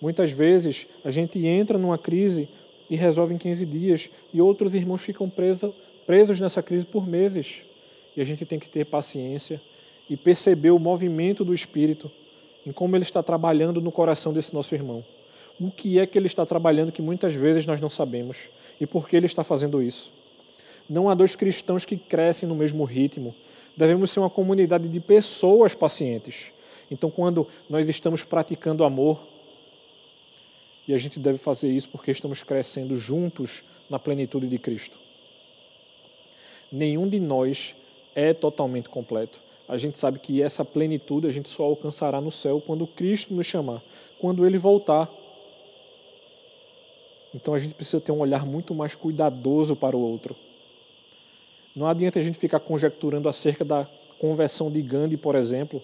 Muitas 0.00 0.32
vezes 0.32 0.88
a 1.04 1.12
gente 1.12 1.46
entra 1.46 1.78
numa 1.78 1.96
crise 1.96 2.48
e 2.90 2.96
resolve 2.96 3.34
em 3.34 3.38
15 3.38 3.64
dias, 3.66 4.10
e 4.34 4.40
outros 4.40 4.74
irmãos 4.74 5.00
ficam 5.00 5.30
presos, 5.30 5.72
presos 6.04 6.40
nessa 6.40 6.60
crise 6.60 6.84
por 6.84 7.06
meses. 7.06 7.62
E 8.16 8.20
a 8.20 8.24
gente 8.24 8.44
tem 8.44 8.58
que 8.58 8.68
ter 8.68 8.84
paciência 8.84 9.60
e 10.08 10.16
perceber 10.16 10.70
o 10.70 10.78
movimento 10.78 11.44
do 11.44 11.54
Espírito 11.54 12.10
em 12.66 12.72
como 12.72 12.96
ele 12.96 13.02
está 13.02 13.22
trabalhando 13.22 13.80
no 13.80 13.90
coração 13.90 14.32
desse 14.32 14.54
nosso 14.54 14.74
irmão. 14.74 15.04
O 15.60 15.70
que 15.70 15.98
é 15.98 16.06
que 16.06 16.18
ele 16.18 16.26
está 16.26 16.44
trabalhando 16.46 16.92
que 16.92 17.02
muitas 17.02 17.34
vezes 17.34 17.66
nós 17.66 17.80
não 17.80 17.90
sabemos 17.90 18.48
e 18.80 18.86
por 18.86 19.08
que 19.08 19.16
ele 19.16 19.26
está 19.26 19.44
fazendo 19.44 19.82
isso. 19.82 20.12
Não 20.88 21.08
há 21.08 21.14
dois 21.14 21.36
cristãos 21.36 21.84
que 21.84 21.96
crescem 21.96 22.48
no 22.48 22.54
mesmo 22.54 22.84
ritmo. 22.84 23.34
Devemos 23.76 24.10
ser 24.10 24.20
uma 24.20 24.30
comunidade 24.30 24.88
de 24.88 25.00
pessoas 25.00 25.74
pacientes. 25.74 26.52
Então, 26.90 27.10
quando 27.10 27.46
nós 27.70 27.88
estamos 27.88 28.22
praticando 28.22 28.84
amor, 28.84 29.20
e 30.86 30.92
a 30.92 30.98
gente 30.98 31.18
deve 31.18 31.38
fazer 31.38 31.70
isso 31.70 31.88
porque 31.88 32.10
estamos 32.10 32.42
crescendo 32.42 32.96
juntos 32.96 33.62
na 33.88 33.98
plenitude 33.98 34.48
de 34.48 34.58
Cristo. 34.58 34.98
Nenhum 36.70 37.08
de 37.08 37.20
nós 37.20 37.74
é 38.14 38.32
totalmente 38.32 38.88
completo. 38.88 39.40
A 39.68 39.76
gente 39.76 39.98
sabe 39.98 40.18
que 40.18 40.42
essa 40.42 40.64
plenitude 40.64 41.26
a 41.26 41.30
gente 41.30 41.48
só 41.48 41.64
alcançará 41.64 42.20
no 42.20 42.30
céu 42.30 42.60
quando 42.60 42.86
Cristo 42.86 43.32
nos 43.32 43.46
chamar, 43.46 43.82
quando 44.18 44.46
ele 44.46 44.58
voltar. 44.58 45.10
Então 47.34 47.54
a 47.54 47.58
gente 47.58 47.74
precisa 47.74 48.00
ter 48.00 48.12
um 48.12 48.18
olhar 48.18 48.44
muito 48.44 48.74
mais 48.74 48.94
cuidadoso 48.94 49.74
para 49.74 49.96
o 49.96 50.00
outro. 50.00 50.36
Não 51.74 51.86
adianta 51.86 52.18
a 52.18 52.22
gente 52.22 52.38
ficar 52.38 52.60
conjecturando 52.60 53.28
acerca 53.28 53.64
da 53.64 53.88
conversão 54.18 54.70
de 54.70 54.82
Gandhi, 54.82 55.16
por 55.16 55.34
exemplo. 55.34 55.82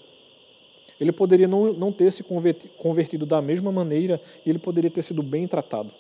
Ele 1.00 1.12
poderia 1.12 1.48
não, 1.48 1.72
não 1.72 1.92
ter 1.92 2.10
se 2.12 2.24
convertido 2.76 3.24
da 3.24 3.40
mesma 3.40 3.72
maneira 3.72 4.20
e 4.44 4.50
ele 4.50 4.58
poderia 4.58 4.90
ter 4.90 5.02
sido 5.02 5.22
bem 5.22 5.46
tratado. 5.46 5.90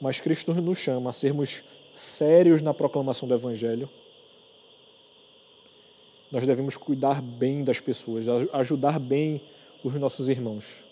Mas 0.00 0.20
Cristo 0.20 0.54
nos 0.54 0.78
chama 0.78 1.10
a 1.10 1.12
sermos 1.12 1.62
sérios 1.98 2.62
na 2.62 2.72
proclamação 2.72 3.28
do 3.28 3.34
Evangelho. 3.34 3.88
Nós 6.30 6.44
devemos 6.46 6.76
cuidar 6.76 7.22
bem 7.22 7.64
das 7.64 7.80
pessoas, 7.80 8.26
ajudar 8.52 8.98
bem 8.98 9.40
os 9.82 9.94
nossos 9.94 10.28
irmãos. 10.28 10.84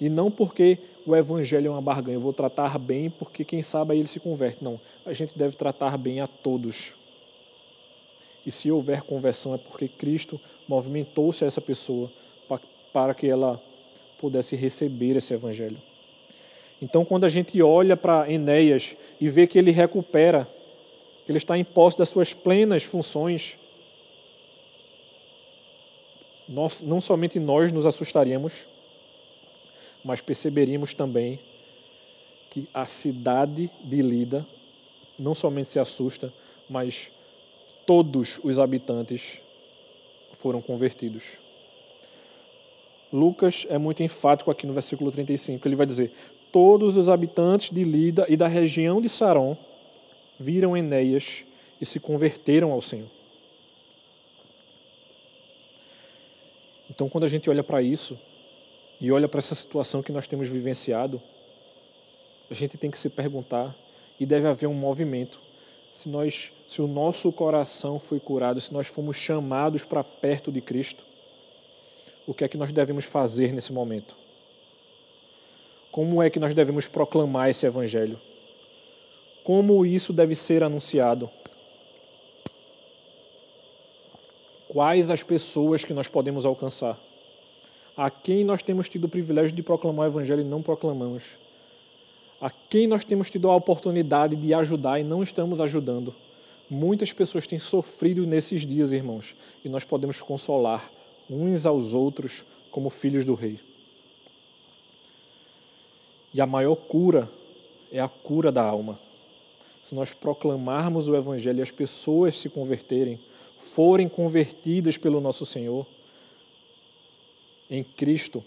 E 0.00 0.08
não 0.08 0.30
porque 0.30 0.78
o 1.04 1.16
evangelho 1.16 1.68
é 1.68 1.70
uma 1.70 1.82
barganha, 1.82 2.16
eu 2.16 2.20
vou 2.20 2.32
tratar 2.32 2.78
bem 2.78 3.10
porque 3.10 3.44
quem 3.44 3.62
sabe 3.62 3.94
aí 3.94 3.98
ele 3.98 4.08
se 4.08 4.20
converte. 4.20 4.62
Não, 4.62 4.80
a 5.04 5.12
gente 5.12 5.36
deve 5.36 5.56
tratar 5.56 5.96
bem 5.98 6.20
a 6.20 6.28
todos. 6.28 6.92
E 8.46 8.50
se 8.52 8.70
houver 8.70 9.02
conversão 9.02 9.54
é 9.54 9.58
porque 9.58 9.88
Cristo 9.88 10.40
movimentou-se 10.68 11.42
a 11.42 11.46
essa 11.46 11.60
pessoa 11.60 12.10
para 12.92 13.12
que 13.14 13.26
ela 13.26 13.60
pudesse 14.18 14.54
receber 14.54 15.16
esse 15.16 15.34
evangelho. 15.34 15.80
Então, 16.80 17.04
quando 17.04 17.24
a 17.24 17.28
gente 17.28 17.60
olha 17.60 17.96
para 17.96 18.30
Enéas 18.30 18.96
e 19.20 19.28
vê 19.28 19.46
que 19.46 19.58
ele 19.58 19.70
recupera, 19.70 20.48
que 21.24 21.32
ele 21.32 21.38
está 21.38 21.58
em 21.58 21.64
posse 21.64 21.98
das 21.98 22.08
suas 22.08 22.32
plenas 22.32 22.84
funções, 22.84 23.58
nós, 26.48 26.80
não 26.80 27.00
somente 27.00 27.38
nós 27.38 27.72
nos 27.72 27.84
assustaríamos, 27.84 28.66
mas 30.04 30.20
perceberíamos 30.20 30.94
também 30.94 31.40
que 32.50 32.68
a 32.72 32.86
cidade 32.86 33.70
de 33.84 34.00
Lida 34.00 34.46
não 35.18 35.34
somente 35.34 35.68
se 35.68 35.78
assusta, 35.78 36.32
mas 36.70 37.10
todos 37.84 38.40
os 38.42 38.58
habitantes 38.58 39.40
foram 40.32 40.62
convertidos. 40.62 41.24
Lucas 43.12 43.66
é 43.68 43.78
muito 43.78 44.02
enfático 44.02 44.50
aqui 44.50 44.66
no 44.66 44.72
versículo 44.72 45.10
35. 45.10 45.66
Ele 45.66 45.76
vai 45.76 45.86
dizer: 45.86 46.12
Todos 46.50 46.96
os 46.96 47.08
habitantes 47.08 47.70
de 47.70 47.84
Lida 47.84 48.26
e 48.28 48.36
da 48.36 48.48
região 48.48 49.00
de 49.00 49.08
Saron 49.08 49.56
viram 50.38 50.76
Enéas 50.76 51.44
e 51.80 51.86
se 51.86 52.00
converteram 52.00 52.72
ao 52.72 52.80
Senhor. 52.80 53.08
Então, 56.90 57.08
quando 57.08 57.24
a 57.24 57.28
gente 57.28 57.48
olha 57.48 57.62
para 57.62 57.82
isso, 57.82 58.18
e 59.00 59.12
olha 59.12 59.28
para 59.28 59.38
essa 59.38 59.54
situação 59.54 60.02
que 60.02 60.10
nós 60.10 60.26
temos 60.26 60.48
vivenciado, 60.48 61.22
a 62.50 62.54
gente 62.54 62.76
tem 62.76 62.90
que 62.90 62.98
se 62.98 63.08
perguntar 63.08 63.76
e 64.18 64.26
deve 64.26 64.48
haver 64.48 64.66
um 64.66 64.74
movimento. 64.74 65.38
Se 65.92 66.08
nós, 66.08 66.52
se 66.66 66.82
o 66.82 66.86
nosso 66.86 67.30
coração 67.30 67.98
foi 67.98 68.18
curado, 68.18 68.60
se 68.60 68.72
nós 68.72 68.86
fomos 68.86 69.16
chamados 69.16 69.84
para 69.84 70.02
perto 70.02 70.50
de 70.50 70.60
Cristo, 70.60 71.04
o 72.26 72.34
que 72.34 72.44
é 72.44 72.48
que 72.48 72.56
nós 72.56 72.72
devemos 72.72 73.04
fazer 73.04 73.52
nesse 73.52 73.72
momento? 73.72 74.16
Como 75.90 76.22
é 76.22 76.30
que 76.30 76.38
nós 76.38 76.54
devemos 76.54 76.86
proclamar 76.86 77.50
esse 77.50 77.66
evangelho? 77.66 78.20
Como 79.42 79.84
isso 79.86 80.12
deve 80.12 80.34
ser 80.34 80.62
anunciado? 80.62 81.30
Quais 84.68 85.10
as 85.10 85.22
pessoas 85.22 85.84
que 85.84 85.94
nós 85.94 86.08
podemos 86.08 86.44
alcançar? 86.44 86.98
a 87.98 88.08
quem 88.08 88.44
nós 88.44 88.62
temos 88.62 88.88
tido 88.88 89.06
o 89.06 89.08
privilégio 89.08 89.50
de 89.50 89.60
proclamar 89.60 90.06
o 90.06 90.12
Evangelho 90.12 90.42
e 90.42 90.44
não 90.44 90.62
proclamamos, 90.62 91.24
a 92.40 92.48
quem 92.48 92.86
nós 92.86 93.04
temos 93.04 93.28
tido 93.28 93.50
a 93.50 93.56
oportunidade 93.56 94.36
de 94.36 94.54
ajudar 94.54 95.00
e 95.00 95.02
não 95.04 95.20
estamos 95.20 95.60
ajudando. 95.60 96.14
Muitas 96.70 97.12
pessoas 97.12 97.44
têm 97.44 97.58
sofrido 97.58 98.24
nesses 98.24 98.64
dias, 98.64 98.92
irmãos, 98.92 99.34
e 99.64 99.68
nós 99.68 99.82
podemos 99.82 100.22
consolar 100.22 100.88
uns 101.28 101.66
aos 101.66 101.92
outros 101.92 102.44
como 102.70 102.88
filhos 102.88 103.24
do 103.24 103.34
Rei. 103.34 103.58
E 106.32 106.40
a 106.40 106.46
maior 106.46 106.76
cura 106.76 107.30
é 107.90 108.00
a 108.00 108.08
cura 108.08 108.52
da 108.52 108.62
alma. 108.62 108.98
Se 109.82 109.94
nós 109.94 110.12
proclamarmos 110.12 111.08
o 111.08 111.16
Evangelho 111.16 111.60
e 111.60 111.62
as 111.62 111.70
pessoas 111.70 112.36
se 112.36 112.48
converterem, 112.48 113.18
forem 113.56 114.08
convertidas 114.08 114.96
pelo 114.96 115.20
nosso 115.20 115.46
Senhor, 115.46 115.86
em 117.70 117.82
Cristo, 117.82 118.44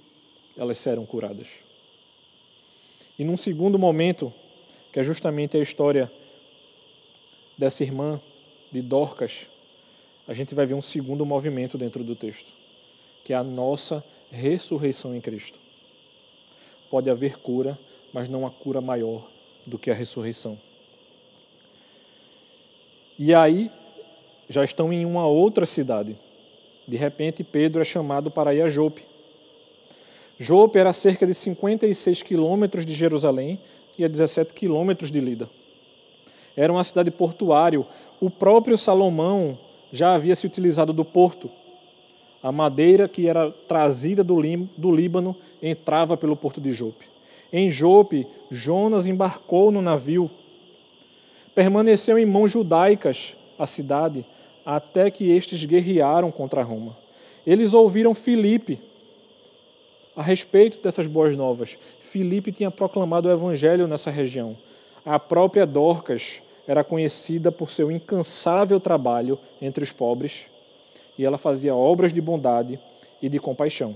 elas 0.58 0.78
serão 0.78 1.06
curadas. 1.06 1.48
E 3.17 3.24
num 3.24 3.38
segundo 3.38 3.78
momento, 3.78 4.34
que 4.91 5.00
é 5.00 5.04
justamente 5.04 5.58
a 5.58 5.62
história 5.62 6.12
dessa 7.58 7.84
irmã 7.84 8.20
de 8.72 8.82
Dorcas, 8.82 9.48
a 10.28 10.34
gente 10.34 10.56
vai 10.56 10.65
ver 10.65 10.74
um 10.74 10.82
segundo 10.82 11.26
movimento 11.26 11.78
dentro 11.78 12.04
do 12.04 12.15
texto, 12.15 12.52
que 13.24 13.34
é 13.34 13.36
a 13.36 13.44
nossa 13.44 14.04
ressurreição 14.32 15.15
em 15.15 15.22
Cristo. 15.22 15.60
Pode 16.91 17.10
haver 17.10 17.38
cura, 17.39 17.80
mas 18.13 18.30
não 18.30 18.45
há 18.45 18.51
cura 18.51 18.82
maior 18.82 19.27
do 19.65 19.80
que 19.80 19.89
a 19.89 19.93
ressurreição. 19.95 20.60
E 23.17 23.34
aí, 23.34 23.71
já 24.49 24.63
estão 24.63 24.91
em 24.91 25.06
uma 25.06 25.25
outra 25.25 25.65
cidade. 25.65 26.17
De 26.88 26.97
repente, 26.97 27.43
Pedro 27.43 27.82
é 27.82 27.86
chamado 27.86 28.30
para 28.30 28.54
ir 28.54 28.62
a 28.62 28.67
Jope. 28.67 29.04
Jope 30.38 30.77
era 30.77 30.91
cerca 30.91 31.25
de 31.25 31.34
56 31.34 32.23
quilômetros 32.23 32.86
de 32.86 32.93
Jerusalém 32.93 33.60
e 33.97 34.04
a 34.04 34.08
17 34.08 34.54
quilômetros 34.54 35.12
de 35.12 35.19
Lida. 35.19 35.49
Era 36.58 36.73
uma 36.73 36.84
cidade 36.84 37.12
portuária. 37.12 37.86
O 38.19 38.30
próprio 38.30 38.77
Salomão 38.77 39.58
já 39.91 40.13
havia 40.13 40.36
se 40.36 40.45
utilizado 40.45 40.91
do 40.91 41.06
porto. 41.06 41.49
A 42.43 42.51
madeira 42.51 43.08
que 43.08 43.27
era 43.27 43.51
trazida 43.51 44.23
do, 44.23 44.41
Líbano 44.41 45.36
entrava 45.62 46.17
pelo 46.17 46.36
porto 46.36 46.60
de 46.60 46.71
Jope. 46.71 47.06
Em 47.54 47.69
Jope, 47.69 48.25
Jonas 48.49 49.08
embarcou 49.08 49.71
no 49.71 49.82
navio. 49.82 50.30
Permaneceu 51.54 52.17
em 52.17 52.25
mãos 52.25 52.51
judaicas 52.51 53.36
a 53.60 53.67
cidade, 53.67 54.25
até 54.65 55.12
que 55.12 55.30
estes 55.30 55.63
guerrearam 55.65 56.32
contra 56.32 56.63
Roma. 56.63 56.97
Eles 57.45 57.73
ouviram 57.73 58.15
Filipe, 58.15 58.80
a 60.15 60.23
respeito 60.23 60.82
dessas 60.82 61.08
boas 61.08 61.36
novas. 61.36 61.77
Filipe 61.99 62.51
tinha 62.51 62.71
proclamado 62.71 63.27
o 63.27 63.32
evangelho 63.32 63.88
nessa 63.88 64.10
região. 64.10 64.58
A 65.06 65.19
própria 65.19 65.65
Dorcas 65.65 66.41
era 66.67 66.84
conhecida 66.84 67.51
por 67.51 67.69
seu 67.69 67.91
incansável 67.91 68.80
trabalho 68.80 69.38
entre 69.62 69.84
os 69.84 69.91
pobres 69.91 70.47
e 71.21 71.25
ela 71.25 71.38
fazia 71.38 71.75
obras 71.75 72.12
de 72.12 72.19
bondade 72.19 72.79
e 73.21 73.29
de 73.29 73.38
compaixão. 73.38 73.95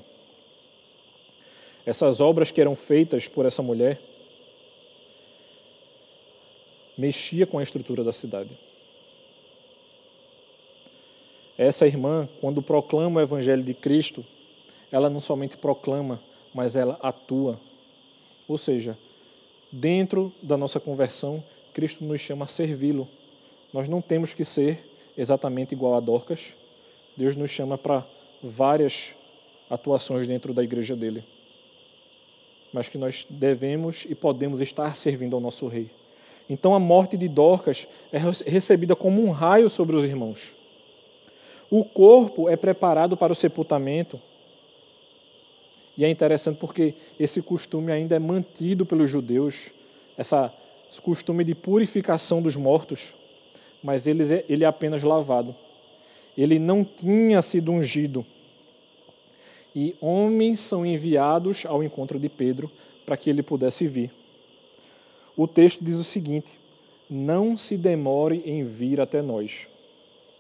Essas 1.84 2.22
obras 2.22 2.52
que 2.52 2.62
eram 2.62 2.76
feitas 2.76 3.28
por 3.28 3.48
essa 3.48 3.64
mulher 3.64 4.00
mexia 6.96 7.48
com 7.48 7.58
a 7.58 7.64
estrutura 7.64 8.04
da 8.04 8.12
cidade. 8.12 8.56
Essa 11.58 11.88
irmã, 11.88 12.30
quando 12.40 12.62
proclama 12.62 13.20
o 13.20 13.24
evangelho 13.24 13.64
de 13.64 13.74
Cristo, 13.74 14.24
ela 14.92 15.10
não 15.10 15.20
somente 15.20 15.58
proclama, 15.58 16.22
mas 16.54 16.76
ela 16.76 17.00
atua. 17.02 17.60
Ou 18.48 18.56
seja, 18.56 18.96
dentro 19.72 20.32
da 20.44 20.56
nossa 20.56 20.80
conversão, 20.80 21.44
Cristo 21.74 22.04
nos 22.04 22.22
chama 22.22 22.46
a 22.46 22.48
servi-lo. 22.48 23.08
Nós 23.74 23.90
não 23.90 24.00
temos 24.00 24.32
que 24.32 24.46
ser 24.46 24.88
exatamente 25.18 25.74
igual 25.74 25.96
a 25.96 26.00
Dorcas. 26.00 26.54
Deus 27.16 27.36
nos 27.36 27.50
chama 27.50 27.78
para 27.78 28.06
várias 28.44 29.14
atuações 29.70 30.28
dentro 30.28 30.54
da 30.54 30.64
igreja 30.64 30.96
dele. 30.96 31.24
Mas 32.74 32.90
que 32.90 32.98
nós 32.98 33.26
devemos 33.30 34.06
e 34.10 34.14
podemos 34.14 34.60
estar 34.60 34.96
servindo 34.96 35.36
ao 35.36 35.42
nosso 35.42 35.68
rei. 35.68 35.90
Então 36.50 36.76
a 36.76 36.80
morte 36.80 37.18
de 37.18 37.28
Dorcas 37.28 37.88
é 38.12 38.20
recebida 38.20 38.96
como 38.96 39.24
um 39.24 39.32
raio 39.32 39.70
sobre 39.70 39.96
os 39.96 40.04
irmãos. 40.04 40.56
O 41.70 41.84
corpo 41.84 42.48
é 42.48 42.56
preparado 42.56 43.18
para 43.18 43.34
o 43.34 43.36
sepultamento. 43.36 44.20
E 45.98 46.04
é 46.04 46.10
interessante 46.10 46.58
porque 46.58 46.94
esse 47.20 47.42
costume 47.42 47.92
ainda 47.92 48.16
é 48.16 48.20
mantido 48.20 48.86
pelos 48.86 49.10
judeus, 49.10 49.72
essa, 50.18 50.54
esse 50.92 51.02
costume 51.02 51.44
de 51.44 51.56
purificação 51.56 52.42
dos 52.42 52.56
mortos, 52.56 53.14
mas 53.82 54.06
ele, 54.06 54.34
é, 54.34 54.46
ele 54.50 54.64
é 54.66 54.68
apenas 54.68 55.02
lavado. 55.04 55.56
Ele 56.38 56.60
não 56.60 56.84
tinha 56.84 57.42
sido 57.42 57.72
ungido. 57.72 58.26
E 59.76 59.96
homens 60.00 60.60
são 60.60 60.86
enviados 60.86 61.66
ao 61.66 61.84
encontro 61.84 62.20
de 62.20 62.30
Pedro 62.30 62.72
para 63.06 63.18
que 63.18 63.30
ele 63.30 63.44
pudesse 63.44 63.88
vir. 63.88 64.12
O 65.36 65.48
texto 65.48 65.84
diz 65.84 65.96
o 65.96 66.04
seguinte: 66.04 66.58
Não 67.10 67.58
se 67.58 67.78
demore 67.78 68.42
em 68.46 68.64
vir 68.64 69.02
até 69.02 69.22
nós. 69.22 69.68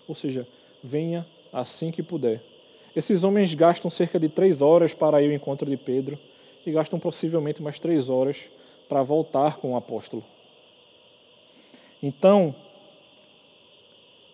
Ou 0.08 0.16
seja, 0.16 0.48
venha 0.84 1.26
assim 1.52 1.92
que 1.92 2.04
puder. 2.04 2.42
Esses 2.96 3.24
homens 3.24 3.54
gastam 3.54 3.92
cerca 3.92 4.18
de 4.18 4.30
três 4.30 4.62
horas 4.62 4.94
para 4.94 5.22
ir 5.22 5.28
ao 5.28 5.34
encontro 5.34 5.70
de 5.70 5.76
Pedro 5.76 6.18
e 6.66 6.72
gastam 6.72 6.98
possivelmente 6.98 7.62
mais 7.62 7.78
três 7.78 8.10
horas 8.10 8.50
para 8.88 9.04
voltar 9.04 9.58
com 9.58 9.74
o 9.74 9.76
apóstolo. 9.76 10.24
Então, 12.02 12.56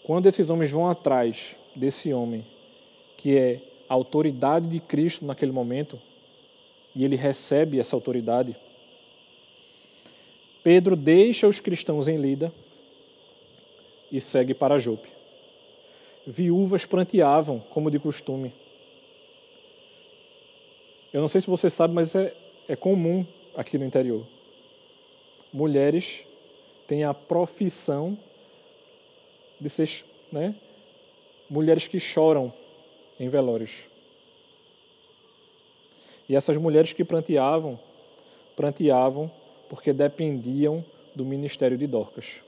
quando 0.03 0.25
esses 0.25 0.49
homens 0.49 0.71
vão 0.71 0.89
atrás 0.89 1.55
desse 1.75 2.13
homem, 2.13 2.45
que 3.17 3.37
é 3.37 3.61
a 3.87 3.93
autoridade 3.93 4.67
de 4.67 4.79
Cristo 4.79 5.25
naquele 5.25 5.51
momento, 5.51 5.99
e 6.95 7.05
ele 7.05 7.15
recebe 7.15 7.79
essa 7.79 7.95
autoridade, 7.95 8.55
Pedro 10.63 10.95
deixa 10.95 11.47
os 11.47 11.59
cristãos 11.59 12.07
em 12.07 12.15
Lida 12.15 12.53
e 14.11 14.19
segue 14.19 14.53
para 14.53 14.77
Jope 14.77 15.21
viúvas 16.25 16.85
pranteavam, 16.85 17.59
como 17.69 17.89
de 17.89 17.99
costume. 17.99 18.53
Eu 21.11 21.21
não 21.21 21.27
sei 21.27 21.41
se 21.41 21.47
você 21.47 21.69
sabe, 21.69 21.93
mas 21.93 22.15
é, 22.15 22.33
é 22.67 22.75
comum 22.75 23.25
aqui 23.55 23.77
no 23.77 23.85
interior. 23.85 24.25
Mulheres 25.51 26.23
têm 26.87 27.03
a 27.03 27.13
profissão 27.13 28.17
de 29.61 30.05
né, 30.31 30.55
mulheres 31.49 31.87
que 31.87 31.99
choram 31.99 32.51
em 33.19 33.27
velórios. 33.27 33.83
E 36.27 36.35
essas 36.35 36.57
mulheres 36.57 36.93
que 36.93 37.03
pranteavam, 37.03 37.79
pranteavam 38.55 39.31
porque 39.69 39.93
dependiam 39.93 40.83
do 41.15 41.23
ministério 41.23 41.77
de 41.77 41.85
Dorcas. 41.85 42.41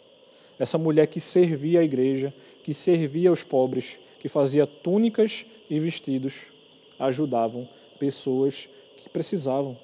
Essa 0.57 0.77
mulher 0.77 1.07
que 1.07 1.19
servia 1.19 1.81
a 1.81 1.83
igreja, 1.83 2.33
que 2.63 2.73
servia 2.73 3.31
os 3.31 3.43
pobres, 3.43 3.99
que 4.19 4.29
fazia 4.29 4.65
túnicas 4.65 5.45
e 5.69 5.79
vestidos, 5.79 6.33
ajudavam 6.97 7.67
pessoas 7.99 8.69
que 8.97 9.09
precisavam. 9.09 9.77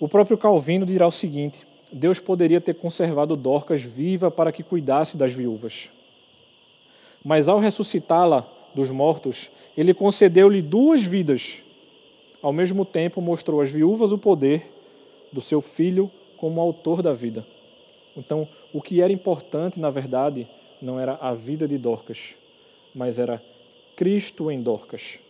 O 0.00 0.08
próprio 0.08 0.38
Calvino 0.38 0.86
dirá 0.86 1.06
o 1.06 1.12
seguinte: 1.12 1.66
Deus 1.94 2.18
poderia 2.18 2.60
ter 2.60 2.74
conservado 2.74 3.36
Dorcas 3.36 3.80
viva 3.80 4.28
para 4.28 4.50
que 4.50 4.64
cuidasse 4.64 5.16
das 5.16 5.32
viúvas. 5.32 5.90
Mas 7.24 7.48
ao 7.48 7.60
ressuscitá-la 7.60 8.48
dos 8.74 8.90
mortos, 8.90 9.48
ele 9.76 9.94
concedeu-lhe 9.94 10.60
duas 10.60 11.04
vidas. 11.04 11.62
Ao 12.42 12.52
mesmo 12.52 12.84
tempo, 12.84 13.20
mostrou 13.20 13.60
às 13.60 13.70
viúvas 13.70 14.10
o 14.10 14.18
poder 14.18 14.68
do 15.32 15.40
seu 15.40 15.60
filho 15.60 16.10
como 16.36 16.60
autor 16.60 17.00
da 17.00 17.12
vida. 17.12 17.46
Então, 18.16 18.48
o 18.72 18.82
que 18.82 19.00
era 19.00 19.12
importante, 19.12 19.78
na 19.78 19.88
verdade, 19.88 20.48
não 20.82 20.98
era 20.98 21.14
a 21.20 21.32
vida 21.32 21.68
de 21.68 21.78
Dorcas, 21.78 22.34
mas 22.92 23.20
era 23.20 23.40
Cristo 23.94 24.50
em 24.50 24.60
Dorcas. 24.60 25.20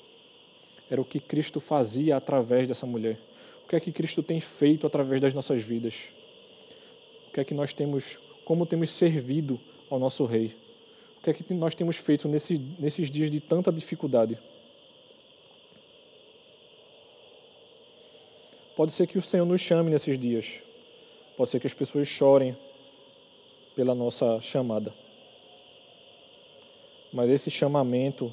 Era 0.90 0.98
o 0.98 1.04
que 1.04 1.20
Cristo 1.20 1.60
fazia 1.60 2.16
através 2.16 2.66
dessa 2.66 2.86
mulher. 2.86 3.18
O 3.66 3.68
que 3.68 3.76
é 3.76 3.80
que 3.80 3.92
Cristo 3.92 4.22
tem 4.22 4.40
feito 4.40 4.86
através 4.86 5.20
das 5.20 5.34
nossas 5.34 5.62
vidas? 5.62 5.94
Que 7.34 7.40
é 7.40 7.44
que 7.44 7.52
nós 7.52 7.72
temos, 7.72 8.20
como 8.44 8.64
temos 8.64 8.92
servido 8.92 9.58
ao 9.90 9.98
nosso 9.98 10.24
Rei? 10.24 10.54
O 11.18 11.22
que 11.24 11.30
é 11.30 11.34
que 11.34 11.52
nós 11.52 11.74
temos 11.74 11.96
feito 11.96 12.28
nesse, 12.28 12.58
nesses 12.78 13.10
dias 13.10 13.28
de 13.28 13.40
tanta 13.40 13.72
dificuldade? 13.72 14.38
Pode 18.76 18.92
ser 18.92 19.08
que 19.08 19.18
o 19.18 19.22
Senhor 19.22 19.44
nos 19.44 19.60
chame 19.60 19.90
nesses 19.90 20.16
dias. 20.16 20.62
Pode 21.36 21.50
ser 21.50 21.58
que 21.58 21.66
as 21.66 21.74
pessoas 21.74 22.06
chorem 22.06 22.56
pela 23.74 23.96
nossa 23.96 24.40
chamada. 24.40 24.94
Mas 27.12 27.28
esse 27.30 27.50
chamamento 27.50 28.32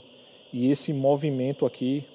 e 0.54 0.70
esse 0.70 0.94
movimento 0.94 1.66
aqui 1.66 2.06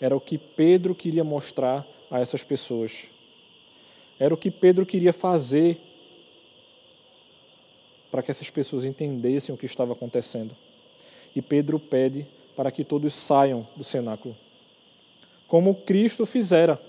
era 0.00 0.16
o 0.16 0.20
que 0.20 0.38
Pedro 0.38 0.94
queria 0.94 1.22
mostrar 1.22 1.86
a 2.10 2.20
essas 2.20 2.42
pessoas. 2.42 3.10
Era 4.18 4.32
o 4.32 4.36
que 4.36 4.50
Pedro 4.50 4.86
queria 4.86 5.12
fazer 5.12 5.80
para 8.10 8.22
que 8.22 8.30
essas 8.30 8.50
pessoas 8.50 8.84
entendessem 8.84 9.54
o 9.54 9.58
que 9.58 9.66
estava 9.66 9.94
acontecendo. 9.94 10.54
E 11.34 11.40
Pedro 11.40 11.80
pede 11.80 12.26
para 12.54 12.70
que 12.70 12.84
todos 12.84 13.14
saiam 13.14 13.66
do 13.74 13.82
cenáculo, 13.82 14.36
como 15.48 15.74
Cristo 15.74 16.26
fizera. 16.26 16.80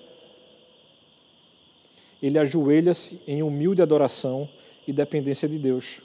Ele 2.21 2.37
ajoelha-se 2.37 3.21
em 3.25 3.41
humilde 3.41 3.81
adoração 3.81 4.49
e 4.87 4.93
dependência 4.93 5.47
de 5.47 5.57
Deus. 5.57 6.01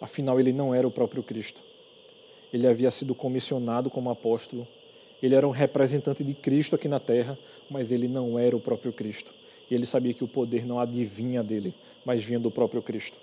Afinal, 0.00 0.38
ele 0.38 0.52
não 0.52 0.74
era 0.74 0.86
o 0.86 0.90
próprio 0.90 1.22
Cristo. 1.22 1.62
Ele 2.52 2.66
havia 2.66 2.90
sido 2.90 3.14
comissionado 3.14 3.88
como 3.88 4.10
apóstolo. 4.10 4.66
Ele 5.22 5.34
era 5.34 5.46
um 5.46 5.50
representante 5.50 6.22
de 6.22 6.34
Cristo 6.34 6.74
aqui 6.74 6.88
na 6.88 7.00
terra, 7.00 7.38
mas 7.70 7.90
ele 7.90 8.08
não 8.08 8.38
era 8.38 8.56
o 8.56 8.60
próprio 8.60 8.92
Cristo. 8.92 9.32
Ele 9.70 9.86
sabia 9.86 10.12
que 10.12 10.22
o 10.22 10.28
poder 10.28 10.66
não 10.66 10.78
adivinha 10.78 11.42
dele, 11.42 11.74
mas 12.04 12.22
vinha 12.22 12.38
do 12.38 12.50
próprio 12.50 12.82
Cristo. 12.82 13.18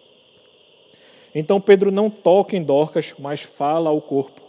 Então 1.33 1.61
Pedro 1.61 1.91
não 1.91 2.09
toca 2.09 2.57
em 2.57 2.63
Dorcas, 2.63 3.13
mas 3.17 3.41
fala 3.41 3.89
ao 3.89 4.01
corpo. 4.01 4.41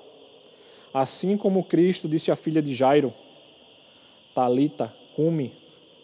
Assim 0.92 1.36
como 1.36 1.64
Cristo 1.64 2.08
disse 2.08 2.30
à 2.30 2.36
filha 2.36 2.60
de 2.60 2.74
Jairo, 2.74 3.14
Talita, 4.34 4.92
cume, 5.14 5.52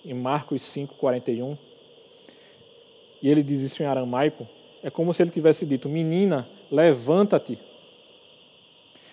em 0.05 0.15
Marcos 0.15 0.63
5:41, 0.63 1.59
e 3.21 3.29
ele 3.29 3.43
diz 3.43 3.61
isso 3.63 3.83
em 3.83 3.87
aramaico, 3.87 4.47
é 4.83 4.91
como 4.91 5.13
se 5.13 5.23
ele 5.23 5.31
tivesse 5.31 5.67
dito: 5.67 5.89
Menina, 5.89 6.49
levanta-te. 6.71 7.59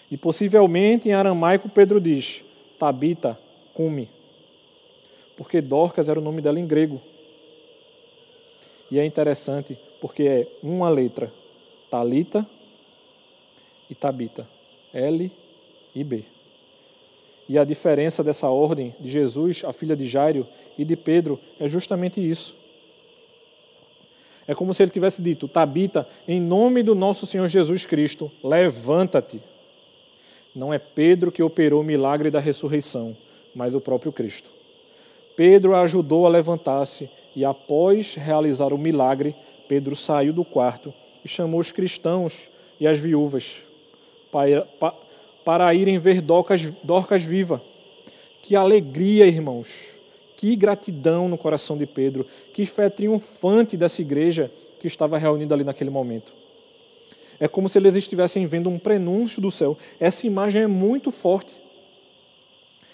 E 0.10 0.18
possivelmente 0.18 1.10
em 1.10 1.14
aramaico 1.14 1.70
Pedro 1.70 1.99
diz: 1.99 2.43
Tabita, 2.78 3.38
cume. 3.74 4.10
Porque 5.36 5.62
Dorcas 5.62 6.08
era 6.08 6.20
o 6.20 6.24
nome 6.24 6.41
dela 6.41 6.60
em 6.60 6.68
grego. 6.68 7.01
E 8.89 8.99
é 8.99 9.06
interessante 9.06 9.78
porque 9.99 10.24
é 10.24 10.47
uma 10.62 10.89
letra, 10.89 11.34
Talita 11.89 12.45
e 13.89 13.95
Tabita, 13.95 14.47
L 14.93 15.32
e 15.93 16.03
B. 16.03 16.24
E 17.47 17.58
a 17.58 17.64
diferença 17.64 18.24
dessa 18.24 18.49
ordem 18.49 18.95
de 18.99 19.10
Jesus, 19.10 19.64
a 19.66 19.74
filha 19.74 19.95
de 19.95 20.08
Jairo 20.08 20.47
e 20.78 20.86
de 20.86 20.95
Pedro 20.95 21.39
é 21.60 21.68
justamente 21.68 22.20
isso. 22.20 22.56
É 24.47 24.53
como 24.53 24.74
se 24.74 24.84
ele 24.84 24.91
tivesse 24.91 25.22
dito: 25.22 25.47
Tabita, 25.47 26.08
em 26.28 26.39
nome 26.39 26.84
do 26.84 26.95
nosso 26.95 27.26
Senhor 27.26 27.47
Jesus 27.47 27.86
Cristo, 27.86 28.32
levanta-te. 28.43 29.41
Não 30.56 30.74
é 30.74 30.80
Pedro 30.80 31.32
que 31.32 31.43
operou 31.43 31.82
o 31.82 31.84
milagre 31.84 32.32
da 32.32 32.39
ressurreição, 32.39 33.16
mas 33.53 33.76
o 33.76 33.82
próprio 33.82 34.12
Cristo. 34.12 34.49
Pedro 35.36 35.76
a 35.76 35.82
ajudou 35.82 36.26
a 36.26 36.30
levantar-se 36.30 37.10
e, 37.36 37.43
após 37.43 38.16
realizar 38.16 38.74
o 38.74 38.78
milagre, 38.78 39.36
Pedro 39.68 39.95
saiu 39.95 40.32
do 40.32 40.45
quarto 40.45 40.93
e 41.24 41.28
chamou 41.28 41.60
os 41.60 41.72
cristãos 41.72 42.49
e 42.80 42.88
as 42.88 42.97
viúvas 42.97 43.66
para, 45.43 45.74
irem 45.74 45.97
ver 45.97 46.22
Dorcas, 46.22 46.64
Dorcas 46.84 47.24
viva. 47.24 47.62
Que 48.41 48.56
alegria, 48.56 49.26
irmãos! 49.26 49.70
Que 50.36 50.56
gratidão 50.56 51.30
no 51.30 51.38
coração 51.38 51.78
de 51.78 51.86
Pedro, 51.86 52.26
que 52.53 52.66
fé 52.66 52.89
triunfante 52.89 53.78
dessa 53.78 54.01
igreja 54.01 54.51
que 54.80 54.88
estava 54.88 55.18
reunida 55.18 55.56
ali 55.56 55.64
naquele 55.64 55.89
momento. 55.89 56.34
É 57.39 57.47
como 57.47 57.67
se 57.67 57.77
eles 57.77 57.95
estivessem 57.95 58.45
vendo 58.45 58.69
um 58.69 58.79
prenúncio 58.79 59.41
do 59.41 59.51
céu. 59.51 59.77
Essa 59.99 60.25
imagem 60.25 60.63
é 60.63 60.67
muito 60.67 61.11
forte. 61.11 61.55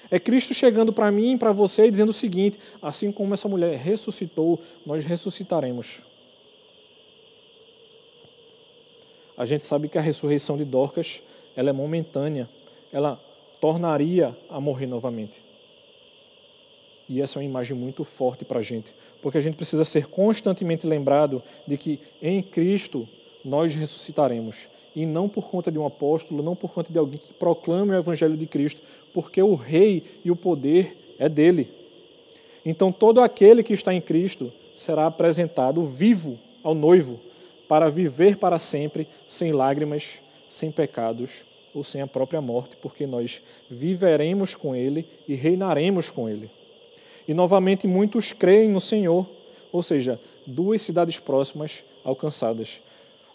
É 0.09 0.19
Cristo 0.19 0.53
chegando 0.53 0.91
para 0.91 1.11
mim 1.11 1.33
e 1.33 1.37
para 1.37 1.51
você 1.51 1.85
e 1.85 1.91
dizendo 1.91 2.09
o 2.09 2.13
seguinte: 2.13 2.59
assim 2.81 3.11
como 3.11 3.33
essa 3.33 3.47
mulher 3.47 3.77
ressuscitou, 3.77 4.59
nós 4.85 5.05
ressuscitaremos. 5.05 6.01
A 9.37 9.45
gente 9.45 9.65
sabe 9.65 9.87
que 9.87 9.97
a 9.97 10.01
ressurreição 10.01 10.57
de 10.57 10.65
Dorcas 10.65 11.21
ela 11.55 11.69
é 11.69 11.73
momentânea. 11.73 12.49
Ela 12.91 13.19
tornaria 13.61 14.35
a 14.49 14.59
morrer 14.59 14.87
novamente. 14.87 15.41
E 17.07 17.21
essa 17.21 17.37
é 17.37 17.41
uma 17.41 17.45
imagem 17.45 17.75
muito 17.75 18.03
forte 18.03 18.45
para 18.45 18.59
a 18.59 18.61
gente, 18.61 18.93
porque 19.21 19.37
a 19.37 19.41
gente 19.41 19.55
precisa 19.55 19.83
ser 19.83 20.07
constantemente 20.07 20.87
lembrado 20.87 21.43
de 21.67 21.77
que 21.77 21.99
em 22.21 22.41
Cristo 22.41 23.07
nós 23.43 23.75
ressuscitaremos. 23.75 24.69
E 24.95 25.05
não 25.05 25.29
por 25.29 25.49
conta 25.49 25.71
de 25.71 25.79
um 25.79 25.85
apóstolo, 25.85 26.43
não 26.43 26.55
por 26.55 26.71
conta 26.71 26.91
de 26.91 26.99
alguém 26.99 27.17
que 27.17 27.33
proclame 27.33 27.91
o 27.91 27.97
Evangelho 27.97 28.35
de 28.35 28.45
Cristo, 28.45 28.81
porque 29.13 29.41
o 29.41 29.55
Rei 29.55 30.03
e 30.23 30.29
o 30.29 30.35
poder 30.35 31.15
é 31.17 31.29
dele. 31.29 31.69
Então, 32.65 32.91
todo 32.91 33.21
aquele 33.21 33.63
que 33.63 33.73
está 33.73 33.93
em 33.93 34.01
Cristo 34.01 34.51
será 34.75 35.07
apresentado 35.07 35.83
vivo 35.83 36.37
ao 36.63 36.75
noivo, 36.75 37.19
para 37.67 37.89
viver 37.89 38.37
para 38.37 38.59
sempre, 38.59 39.07
sem 39.27 39.53
lágrimas, 39.53 40.19
sem 40.49 40.69
pecados 40.69 41.45
ou 41.73 41.83
sem 41.83 42.01
a 42.01 42.07
própria 42.07 42.41
morte, 42.41 42.75
porque 42.75 43.07
nós 43.07 43.41
viveremos 43.69 44.55
com 44.55 44.75
Ele 44.75 45.07
e 45.27 45.35
reinaremos 45.35 46.09
com 46.09 46.27
Ele. 46.27 46.51
E 47.27 47.33
novamente 47.33 47.87
muitos 47.87 48.33
creem 48.33 48.69
no 48.69 48.81
Senhor, 48.81 49.25
ou 49.71 49.81
seja, 49.81 50.19
duas 50.45 50.81
cidades 50.81 51.17
próximas 51.17 51.83
alcançadas. 52.03 52.81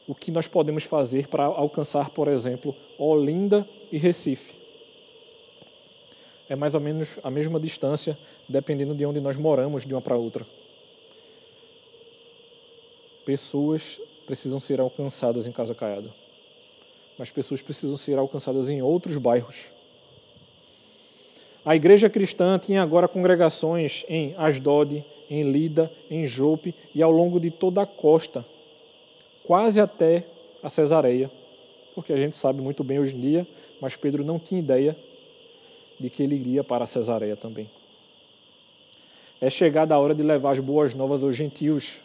O 0.06 0.14
que 0.14 0.30
nós 0.30 0.46
podemos 0.46 0.84
fazer 0.84 1.28
para 1.28 1.44
alcançar, 1.44 2.10
por 2.10 2.28
exemplo, 2.28 2.74
Olinda 2.98 3.68
e 3.90 3.98
Recife? 3.98 4.54
É 6.48 6.54
mais 6.54 6.74
ou 6.74 6.80
menos 6.80 7.18
a 7.24 7.30
mesma 7.30 7.58
distância, 7.58 8.16
dependendo 8.48 8.94
de 8.94 9.04
onde 9.04 9.20
nós 9.20 9.36
moramos, 9.36 9.84
de 9.84 9.92
uma 9.92 10.00
para 10.00 10.16
outra. 10.16 10.46
Pessoas 13.24 14.00
precisam 14.24 14.60
ser 14.60 14.80
alcançadas 14.80 15.46
em 15.46 15.52
Casa 15.52 15.74
Caiada 15.74 16.26
mas 17.18 17.30
pessoas 17.30 17.62
precisam 17.62 17.96
ser 17.96 18.18
alcançadas 18.18 18.68
em 18.68 18.82
outros 18.82 19.16
bairros. 19.16 19.66
A 21.64 21.74
igreja 21.74 22.08
cristã 22.08 22.58
tinha 22.58 22.82
agora 22.82 23.08
congregações 23.08 24.04
em 24.08 24.34
Asdod, 24.36 25.04
em 25.28 25.42
Lida, 25.42 25.90
em 26.10 26.24
Jope 26.24 26.74
e 26.94 27.02
ao 27.02 27.10
longo 27.10 27.40
de 27.40 27.50
toda 27.50 27.82
a 27.82 27.86
costa, 27.86 28.44
quase 29.46 29.80
até 29.80 30.26
a 30.62 30.68
Cesareia, 30.68 31.30
porque 31.94 32.12
a 32.12 32.16
gente 32.16 32.36
sabe 32.36 32.60
muito 32.60 32.84
bem 32.84 32.98
hoje 32.98 33.16
em 33.16 33.20
dia, 33.20 33.46
mas 33.80 33.96
Pedro 33.96 34.24
não 34.24 34.38
tinha 34.38 34.60
ideia 34.60 34.96
de 35.98 36.10
que 36.10 36.22
ele 36.22 36.34
iria 36.36 36.62
para 36.62 36.84
a 36.84 36.86
Cesareia 36.86 37.36
também. 37.36 37.70
É 39.40 39.48
chegada 39.48 39.94
a 39.94 39.98
hora 39.98 40.14
de 40.14 40.22
levar 40.22 40.52
as 40.52 40.60
boas 40.60 40.94
novas 40.94 41.22
aos 41.22 41.36
gentios, 41.36 42.00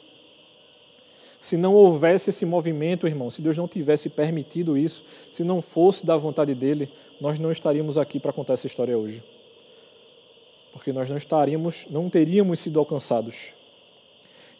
se 1.41 1.57
não 1.57 1.73
houvesse 1.73 2.29
esse 2.29 2.45
movimento, 2.45 3.07
irmão, 3.07 3.27
se 3.31 3.41
Deus 3.41 3.57
não 3.57 3.67
tivesse 3.67 4.09
permitido 4.09 4.77
isso, 4.77 5.03
se 5.31 5.43
não 5.43 5.59
fosse 5.59 6.05
da 6.05 6.15
vontade 6.15 6.53
dele, 6.53 6.87
nós 7.19 7.39
não 7.39 7.51
estaríamos 7.51 7.97
aqui 7.97 8.19
para 8.19 8.31
contar 8.31 8.53
essa 8.53 8.67
história 8.67 8.95
hoje. 8.95 9.23
Porque 10.71 10.93
nós 10.93 11.09
não 11.09 11.17
estaríamos, 11.17 11.87
não 11.89 12.11
teríamos 12.11 12.59
sido 12.59 12.79
alcançados. 12.79 13.53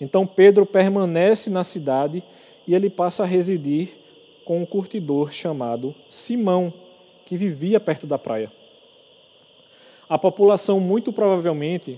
Então 0.02 0.26
Pedro 0.26 0.66
permanece 0.66 1.52
na 1.52 1.64
cidade 1.64 2.24
e 2.68 2.76
ele 2.76 2.90
passa 2.90 3.24
a 3.24 3.26
residir 3.26 3.90
com 4.46 4.62
um 4.62 4.66
curtidor 4.66 5.32
chamado 5.32 5.96
Simão, 6.10 6.74
que 7.26 7.38
vivia 7.38 7.80
perto 7.80 8.06
da 8.06 8.18
praia. 8.18 8.52
A 10.10 10.18
população 10.18 10.80
muito 10.80 11.14
provavelmente 11.14 11.98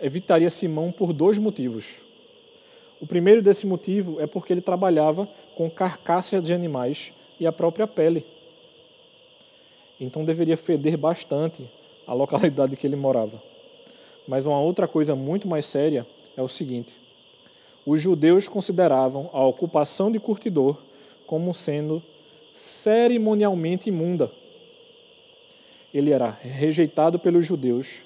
evitaria 0.00 0.50
Simão 0.50 0.92
por 0.92 1.12
dois 1.12 1.38
motivos. 1.38 1.86
O 3.00 3.06
primeiro 3.06 3.42
desse 3.42 3.66
motivo 3.66 4.20
é 4.20 4.26
porque 4.26 4.52
ele 4.52 4.60
trabalhava 4.60 5.28
com 5.54 5.70
carcaças 5.70 6.42
de 6.42 6.52
animais 6.52 7.12
e 7.38 7.46
a 7.46 7.52
própria 7.52 7.86
pele. 7.86 8.24
Então 10.00 10.24
deveria 10.24 10.56
feder 10.56 10.96
bastante 10.96 11.68
a 12.06 12.12
localidade 12.12 12.76
que 12.76 12.86
ele 12.86 12.96
morava. 12.96 13.42
Mas 14.28 14.44
uma 14.44 14.60
outra 14.60 14.86
coisa 14.86 15.14
muito 15.14 15.48
mais 15.48 15.64
séria 15.64 16.06
é 16.36 16.42
o 16.42 16.48
seguinte: 16.48 16.94
os 17.86 18.02
judeus 18.02 18.48
consideravam 18.48 19.30
a 19.32 19.42
ocupação 19.46 20.10
de 20.10 20.18
curtidor 20.18 20.76
como 21.26 21.54
sendo 21.54 22.02
cerimonialmente 22.54 23.88
imunda. 23.88 24.30
Ele 25.94 26.10
era 26.10 26.28
rejeitado 26.28 27.18
pelos 27.18 27.46
judeus, 27.46 28.02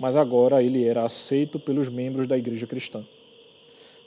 mas 0.00 0.16
agora 0.16 0.62
ele 0.62 0.84
era 0.84 1.04
aceito 1.04 1.58
pelos 1.58 1.88
membros 1.88 2.26
da 2.26 2.36
igreja 2.36 2.66
cristã 2.66 3.04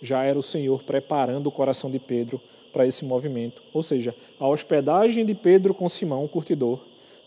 já 0.02 0.24
era 0.24 0.38
o 0.38 0.44
Senhor 0.44 0.84
preparando 0.84 1.48
o 1.48 1.52
coração 1.52 1.90
de 1.90 2.00
Pedro 2.00 2.40
para 2.72 2.86
esse 2.86 3.06
movimento. 3.06 3.62
Ou 3.74 3.82
seja, 3.82 4.16
a 4.40 4.48
hospedagem 4.48 5.26
de 5.26 5.34
Pedro 5.34 5.74
com 5.74 5.88
Simão, 5.90 6.24
o 6.24 6.30
curtidor, 6.30 6.80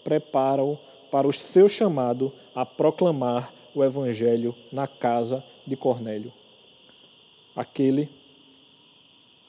prepara-o 0.04 0.78
para 1.10 1.26
o 1.26 1.32
seu 1.32 1.68
chamado 1.68 2.32
a 2.54 2.66
proclamar 2.66 3.52
o 3.74 3.82
evangelho 3.82 4.54
na 4.70 4.86
casa 4.86 5.42
de 5.66 5.76
Cornélio. 5.76 6.32
Aquele 7.58 8.08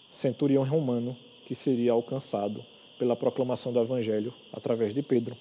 centurião 0.09 0.63
romano 0.63 1.15
que 1.45 1.53
seria 1.53 1.91
alcançado 1.91 2.65
pela 2.97 3.15
proclamação 3.15 3.71
do 3.71 3.79
evangelho 3.79 4.33
através 4.51 4.95
de 4.95 5.03
Pedro. 5.03 5.37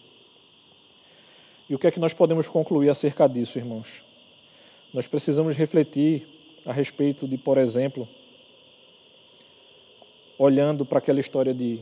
E 1.66 1.74
o 1.74 1.78
que 1.78 1.86
é 1.86 1.90
que 1.90 1.98
nós 1.98 2.12
podemos 2.12 2.46
concluir 2.46 2.90
acerca 2.90 3.26
disso, 3.26 3.58
irmãos? 3.58 4.02
Nós 4.92 5.08
precisamos 5.08 5.56
refletir 5.56 6.28
a 6.66 6.72
respeito 6.72 7.26
de, 7.26 7.38
por 7.38 7.56
exemplo, 7.56 8.06
olhando 10.38 10.84
para 10.84 10.98
aquela 10.98 11.20
história 11.20 11.54
de, 11.54 11.80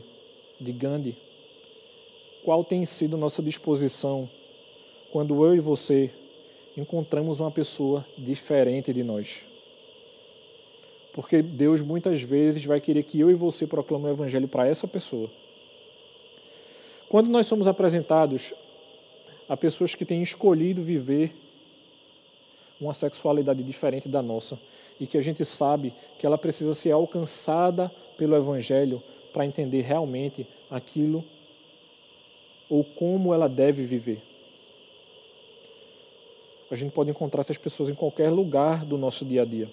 de 0.57 0.71
Gandhi, 0.71 1.17
qual 2.45 2.63
tem 2.63 2.85
sido 2.85 3.17
nossa 3.17 3.43
disposição 3.43 4.29
quando 5.11 5.43
eu 5.43 5.53
e 5.53 5.59
você 5.59 6.11
encontramos 6.77 7.41
uma 7.41 7.51
pessoa 7.51 8.07
diferente 8.17 8.93
de 8.93 9.03
nós? 9.03 9.46
Porque 11.13 11.41
Deus 11.41 11.81
muitas 11.81 12.21
vezes 12.21 12.63
vai 12.65 12.79
querer 12.79 13.03
que 13.03 13.19
eu 13.19 13.31
e 13.31 13.33
você 13.33 13.65
proclamem 13.65 14.07
o 14.07 14.13
Evangelho 14.13 14.47
para 14.47 14.67
essa 14.67 14.87
pessoa. 14.87 15.29
Quando 17.09 17.29
nós 17.29 17.47
somos 17.47 17.67
apresentados 17.67 18.53
a 19.47 19.55
pessoas 19.55 19.95
que 19.95 20.05
têm 20.05 20.21
escolhido 20.21 20.83
viver 20.83 21.33
uma 22.79 22.93
sexualidade 22.93 23.63
diferente 23.63 24.07
da 24.07 24.21
nossa 24.21 24.59
e 24.99 25.07
que 25.07 25.17
a 25.17 25.21
gente 25.21 25.43
sabe 25.45 25.93
que 26.19 26.25
ela 26.25 26.37
precisa 26.37 26.73
ser 26.73 26.91
alcançada 26.91 27.91
pelo 28.17 28.35
Evangelho 28.35 29.01
para 29.33 29.45
entender 29.45 29.81
realmente 29.81 30.45
aquilo 30.69 31.23
ou 32.69 32.83
como 32.83 33.33
ela 33.33 33.47
deve 33.47 33.85
viver. 33.85 34.21
A 36.69 36.75
gente 36.75 36.91
pode 36.91 37.09
encontrar 37.09 37.41
essas 37.41 37.57
pessoas 37.57 37.89
em 37.89 37.95
qualquer 37.95 38.29
lugar 38.29 38.83
do 38.83 38.97
nosso 38.97 39.23
dia 39.23 39.43
a 39.43 39.45
dia. 39.45 39.69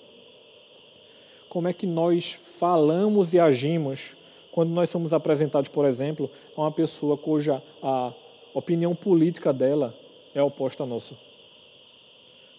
Como 1.55 1.69
é 1.69 1.73
que 1.73 1.87
nós 1.87 2.33
falamos 2.59 3.33
e 3.33 3.41
agimos 3.41 4.15
quando 4.53 4.71
nós 4.71 4.91
somos 4.91 5.15
apresentados, 5.15 5.71
por 5.71 5.87
exemplo, 5.87 6.31
a 6.55 6.61
uma 6.61 6.71
pessoa 6.71 7.17
cuja 7.17 7.63
a 7.83 8.13
opinião 8.53 8.95
política 8.95 9.55
dela 9.55 9.95
é 10.35 10.43
oposta 10.43 10.83
à 10.83 10.87
nossa? 10.87 11.17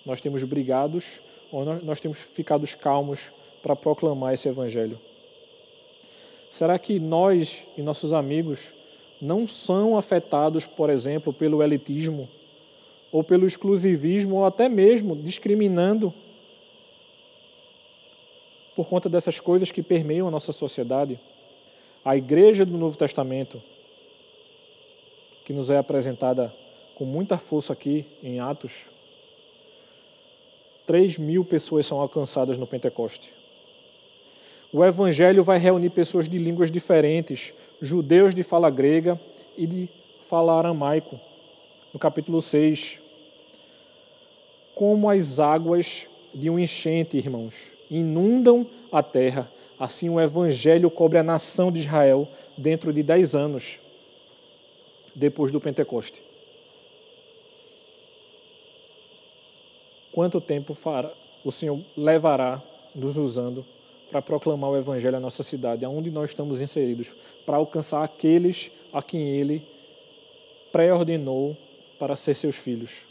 nós 0.06 0.22
temos 0.22 0.44
brigados 0.44 1.20
ou 1.52 1.66
nós 1.66 2.00
temos 2.00 2.20
ficado 2.20 2.66
calmos 2.78 3.32
para 3.64 3.76
proclamar 3.76 4.34
esse 4.34 4.48
evangelho? 4.48 5.00
Será 6.52 6.78
que 6.80 7.00
nós 7.00 7.66
e 7.78 7.82
nossos 7.82 8.14
amigos 8.14 8.74
não 9.22 9.48
são 9.48 9.98
afetados, 9.98 10.66
por 10.66 10.90
exemplo, 10.90 11.34
pelo 11.34 11.62
elitismo 11.62 12.30
ou 13.12 13.24
pelo 13.24 13.46
exclusivismo 13.46 14.36
ou 14.38 14.46
até 14.46 14.70
mesmo 14.70 15.16
discriminando 15.16 16.14
por 18.76 18.88
conta 18.88 19.08
dessas 19.08 19.40
coisas 19.40 19.72
que 19.72 19.82
permeiam 19.82 20.28
a 20.28 20.32
nossa 20.32 20.52
sociedade? 20.52 21.20
A 22.04 22.16
igreja 22.16 22.66
do 22.66 22.78
Novo 22.78 22.98
Testamento, 22.98 23.62
que 25.46 25.54
nos 25.54 25.72
é 25.72 25.78
apresentada 25.78 26.54
com 26.96 27.06
muita 27.06 27.38
força 27.38 27.74
aqui 27.74 28.06
em 28.22 28.40
Atos, 28.40 28.86
3 30.86 31.18
mil 31.18 31.44
pessoas 31.44 31.86
são 31.86 32.00
alcançadas 32.00 32.58
no 32.58 32.68
Pentecoste. 32.68 33.34
O 34.72 34.84
Evangelho 34.84 35.44
vai 35.44 35.58
reunir 35.58 35.90
pessoas 35.90 36.28
de 36.28 36.38
línguas 36.38 36.70
diferentes, 36.70 37.54
judeus 37.82 38.36
de 38.36 38.44
fala 38.44 38.70
grega 38.70 39.20
e 39.58 39.66
de 39.66 39.90
fala 40.24 40.58
aramaico. 40.58 41.20
No 41.94 42.00
capítulo 42.00 42.42
6. 42.42 43.00
Como 44.76 45.10
as 45.10 45.40
águas 45.40 46.08
de 46.34 46.50
um 46.50 46.60
enchente, 46.60 47.18
irmãos, 47.18 47.75
inundam 47.90 48.66
a 48.92 49.02
terra, 49.04 49.52
assim 49.80 50.10
o 50.10 50.20
Evangelho 50.20 50.90
cobre 50.90 51.18
a 51.18 51.24
nação 51.24 51.72
de 51.72 51.80
Israel 51.80 52.28
dentro 52.58 52.94
de 52.94 53.04
dez 53.04 53.36
anos 53.36 53.80
depois 55.16 55.52
do 55.52 55.62
Pentecoste. 55.62 56.22
quanto 60.16 60.40
tempo 60.40 60.74
fará, 60.74 61.12
o 61.44 61.52
Senhor 61.52 61.78
levará 61.98 62.64
nos 62.96 63.18
usando 63.18 63.66
para 64.10 64.22
proclamar 64.22 64.70
o 64.70 64.78
Evangelho 64.78 65.18
à 65.18 65.20
nossa 65.20 65.44
cidade, 65.44 65.84
aonde 65.84 66.10
nós 66.10 66.30
estamos 66.30 66.62
inseridos, 66.62 67.14
para 67.46 67.58
alcançar 67.58 68.02
aqueles 68.02 68.72
a 68.94 69.02
quem 69.04 69.28
Ele 69.28 69.62
pré-ordenou 70.72 71.58
para 72.00 72.16
ser 72.16 72.34
seus 72.34 72.56
filhos. 72.56 73.02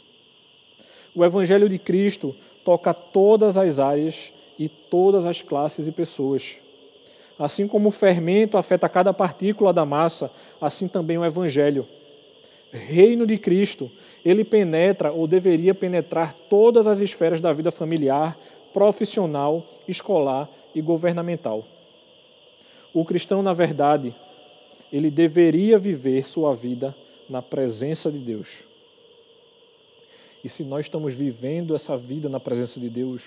O 1.13 1.23
Evangelho 1.23 1.69
de 1.69 1.77
Cristo 1.77 2.35
toca 2.63 2.91
todas 2.91 3.55
as 3.55 3.79
áreas 3.79 4.33
e 4.57 4.69
todas 4.69 5.25
as 5.25 5.41
classes 5.41 5.87
e 5.87 5.91
pessoas. 5.91 6.57
Assim 7.37 7.67
como 7.67 7.89
o 7.89 7.91
fermento 7.91 8.57
afeta 8.57 8.87
cada 8.87 9.13
partícula 9.13 9.73
da 9.73 9.85
massa, 9.85 10.31
assim 10.59 10.87
também 10.87 11.17
o 11.17 11.25
Evangelho. 11.25 11.85
Reino 12.71 13.25
de 13.25 13.37
Cristo, 13.37 13.91
ele 14.23 14.43
penetra 14.43 15.11
ou 15.11 15.27
deveria 15.27 15.73
penetrar 15.73 16.33
todas 16.33 16.87
as 16.87 16.99
esferas 16.99 17.39
da 17.39 17.51
vida 17.53 17.71
familiar, 17.71 18.37
profissional, 18.73 19.65
escolar 19.87 20.49
e 20.73 20.81
governamental. 20.81 21.65
O 22.93 23.03
cristão, 23.05 23.41
na 23.41 23.53
verdade, 23.53 24.15
ele 24.91 25.09
deveria 25.09 25.77
viver 25.77 26.25
sua 26.25 26.53
vida 26.53 26.95
na 27.29 27.41
presença 27.41 28.11
de 28.11 28.19
Deus. 28.19 28.63
E 30.43 30.49
se 30.49 30.63
nós 30.63 30.85
estamos 30.85 31.13
vivendo 31.13 31.73
essa 31.73 31.97
vida 31.97 32.29
na 32.29 32.39
presença 32.39 32.79
de 32.79 32.89
Deus, 32.89 33.23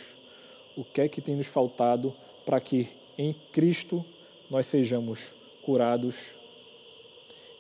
o 0.79 0.85
que 0.85 1.01
é 1.01 1.09
que 1.09 1.21
tem 1.21 1.35
nos 1.35 1.49
faltado 1.49 2.15
para 2.47 2.61
que 2.61 2.89
em 3.19 3.35
Cristo 3.53 4.05
nós 4.49 4.65
sejamos 4.67 5.35
curados 5.65 6.15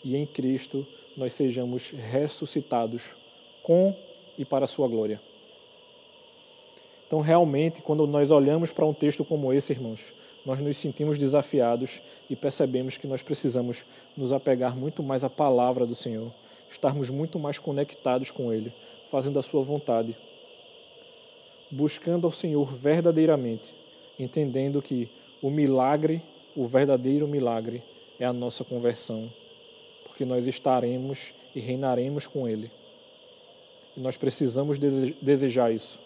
e 0.04 0.14
em 0.14 0.24
Cristo 0.24 0.86
nós 1.16 1.32
sejamos 1.32 1.90
ressuscitados 1.90 3.10
com 3.60 3.92
e 4.38 4.44
para 4.44 4.66
a 4.66 4.68
sua 4.68 4.86
glória. 4.86 5.20
Então, 7.08 7.20
realmente, 7.20 7.82
quando 7.82 8.06
nós 8.06 8.30
olhamos 8.30 8.70
para 8.70 8.86
um 8.86 8.94
texto 8.94 9.24
como 9.24 9.52
esse, 9.52 9.72
irmãos, 9.72 10.12
nós 10.46 10.60
nos 10.60 10.76
sentimos 10.76 11.18
desafiados 11.18 12.00
e 12.30 12.36
percebemos 12.36 12.96
que 12.96 13.08
nós 13.08 13.20
precisamos 13.20 13.84
nos 14.16 14.32
apegar 14.32 14.76
muito 14.76 15.02
mais 15.02 15.24
à 15.24 15.28
palavra 15.28 15.84
do 15.84 15.94
Senhor, 15.94 16.32
estarmos 16.70 17.10
muito 17.10 17.36
mais 17.36 17.58
conectados 17.58 18.30
com 18.30 18.52
Ele, 18.52 18.72
fazendo 19.08 19.40
a 19.40 19.42
Sua 19.42 19.60
vontade, 19.60 20.16
buscando 21.70 22.26
ao 22.26 22.32
Senhor 22.32 22.72
verdadeiramente, 22.72 23.74
entendendo 24.18 24.80
que 24.80 25.08
o 25.42 25.50
milagre, 25.50 26.22
o 26.56 26.66
verdadeiro 26.66 27.28
milagre, 27.28 27.82
é 28.18 28.24
a 28.24 28.32
nossa 28.32 28.64
conversão, 28.64 29.32
porque 30.04 30.24
nós 30.24 30.46
estaremos 30.46 31.32
e 31.54 31.60
reinaremos 31.60 32.26
com 32.26 32.48
Ele. 32.48 32.70
E 33.96 34.00
nós 34.00 34.16
precisamos 34.16 34.78
desejar 34.78 35.72
isso. 35.72 35.98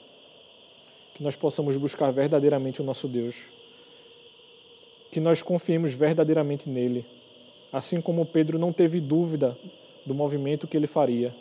Que 1.15 1.23
nós 1.23 1.37
possamos 1.37 1.77
buscar 1.77 2.11
verdadeiramente 2.11 2.81
o 2.81 2.85
nosso 2.85 3.07
Deus. 3.07 3.37
Que 5.11 5.21
nós 5.21 5.43
confiemos 5.43 5.93
verdadeiramente 5.93 6.71
nele. 6.71 7.05
Assim 7.71 8.01
como 8.01 8.25
Pedro 8.25 8.59
não 8.59 8.73
teve 8.73 8.99
dúvida 8.99 9.59
do 10.07 10.15
movimento 10.15 10.67
que 10.67 10.75
ele 10.75 10.87
faria. 10.87 11.35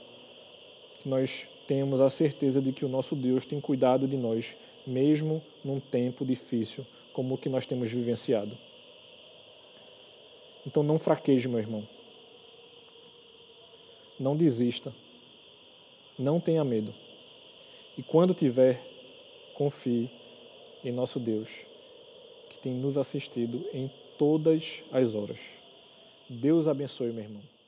Que 1.02 1.08
nós 1.08 1.48
tenhamos 1.72 2.02
a 2.02 2.10
certeza 2.10 2.62
de 2.62 2.74
que 2.74 2.84
o 2.84 2.90
nosso 2.90 3.16
Deus 3.16 3.46
tem 3.46 3.62
cuidado 3.62 4.06
de 4.06 4.18
nós, 4.18 4.58
mesmo 4.86 5.42
num 5.64 5.80
tempo 5.80 6.26
difícil 6.26 6.86
como 7.14 7.36
o 7.36 7.38
que 7.38 7.48
nós 7.48 7.66
temos 7.66 7.90
vivenciado. 7.90 8.58
Então 10.68 10.84
não 10.84 11.00
fraqueje, 11.00 11.48
meu 11.48 11.60
irmão. 11.60 11.88
Não 14.20 14.36
desista. 14.36 14.94
Não 16.20 16.42
tenha 16.42 16.62
medo. 16.66 16.94
E 17.98 18.04
quando 18.04 18.34
tiver, 18.34 18.84
confie 19.54 20.12
em 20.84 20.92
nosso 20.92 21.22
Deus, 21.22 21.48
que 22.50 22.60
tem 22.60 22.74
nos 22.74 22.98
assistido 22.98 23.66
em 23.72 23.90
todas 24.18 24.84
as 24.92 25.16
horas. 25.16 25.40
Deus 26.30 26.68
abençoe, 26.68 27.14
meu 27.14 27.24
irmão. 27.24 27.61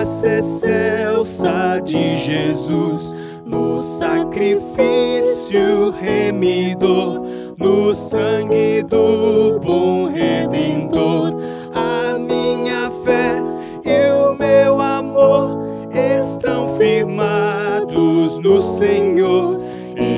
Graça 0.00 0.28
excelsa 0.28 1.78
de 1.84 2.16
Jesus, 2.16 3.14
no 3.44 3.82
sacrifício 3.82 5.90
remidor, 5.90 7.20
no 7.58 7.94
sangue 7.94 8.82
do 8.82 9.60
bom 9.60 10.10
redentor. 10.10 11.36
A 11.74 12.18
minha 12.18 12.90
fé 13.04 13.42
e 13.84 14.10
o 14.10 14.34
meu 14.38 14.80
amor 14.80 15.58
estão 15.92 16.78
firmados 16.78 18.38
no 18.38 18.58
Senhor, 18.62 19.60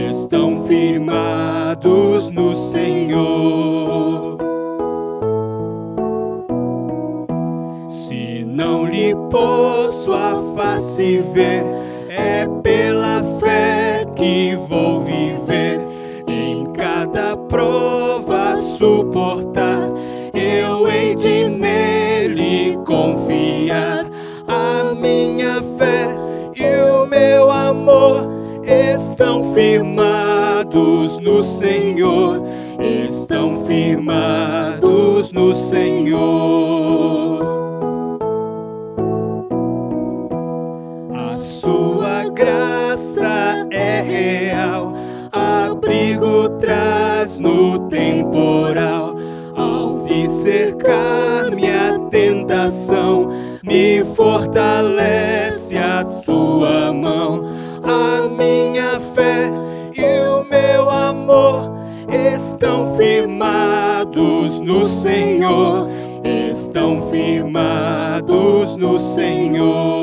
estão 0.09 0.65
firmados 0.65 2.31
no 2.31 2.55
Senhor. 2.55 3.72
Não 9.33 9.79
lhe 9.83 9.89
posso 9.93 10.13
a 10.13 10.55
face 10.57 11.19
ver, 11.33 11.65
é 12.09 12.47
pela 12.63 13.23
fé 13.41 14.05
que 14.15 14.55
vou 14.69 15.01
viver. 15.01 15.81
Em 16.27 16.67
cada 16.73 17.37
prova 17.37 18.57
suportar, 18.57 19.91
eu 20.35 20.87
hei 20.87 21.15
de 21.15 21.49
nele 21.49 22.79
confiar. 22.87 24.07
A 24.47 24.95
minha 24.95 25.63
fé 25.79 26.15
e 26.55 26.91
o 26.91 27.07
meu 27.07 27.51
amor 27.51 28.29
estão 28.65 29.55
firmados 29.55 31.19
no 31.21 31.43
Senhor, 31.43 32.43
estão 32.79 33.65
firmados 33.65 35.33
no 35.33 35.55
Senhor. 35.55 37.22
Real, 44.03 44.93
abrigo 45.33 46.49
traz 46.61 47.39
no 47.39 47.89
temporal. 47.89 49.17
Ao 49.55 49.99
vir 49.99 50.29
cercar-me 50.29 51.71
a 51.71 51.99
tentação, 52.11 53.31
me 53.63 54.05
fortalece 54.17 55.77
a 55.77 56.05
sua 56.05 56.93
mão. 56.93 57.45
A 57.83 58.29
minha 58.29 59.01
fé 59.15 59.51
e 59.97 60.21
o 60.29 60.45
meu 60.45 60.89
amor 60.89 61.71
estão 62.09 62.97
firmados 62.97 64.61
no 64.61 64.85
Senhor, 64.85 65.89
estão 66.51 67.11
firmados 67.11 68.77
no 68.77 68.99
Senhor. 68.99 70.02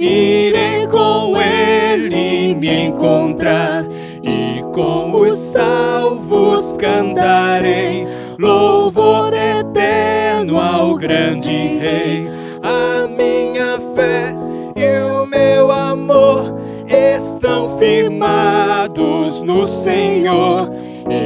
Irei 0.00 0.86
com 0.86 1.36
ele 1.40 2.54
me 2.54 2.86
encontrar 2.86 3.84
e 4.22 4.62
com 4.72 5.12
os 5.12 5.34
salvos 5.34 6.72
cantarei 6.78 8.06
louvor 8.38 9.32
eterno 9.34 10.58
ao 10.58 10.94
grande 10.96 11.50
Rei. 11.50 12.28
A 12.62 13.06
minha 13.06 13.78
fé 13.94 14.34
e 14.74 15.12
o 15.12 15.26
meu 15.26 15.70
amor 15.70 16.54
estão 16.88 17.78
firmados 17.78 19.42
no 19.42 19.66
Senhor, 19.66 20.70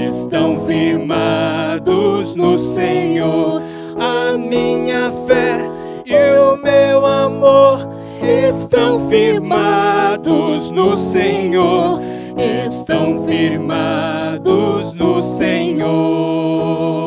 estão 0.09 0.67
firmados 0.67 2.35
no 2.35 2.59
Senhor. 2.59 3.62
A 3.99 4.37
minha 4.37 5.12
fé 5.27 5.71
e 6.05 6.39
o 6.39 6.57
meu 6.57 7.07
amor 7.07 7.24
amor 7.45 7.88
estão 8.49 9.09
firmados 9.09 10.70
no 10.70 10.97
Senhor, 10.97 12.01
estão 12.66 13.26
firmados 13.26 14.95
no 14.95 15.20
Senhor. 15.20 17.04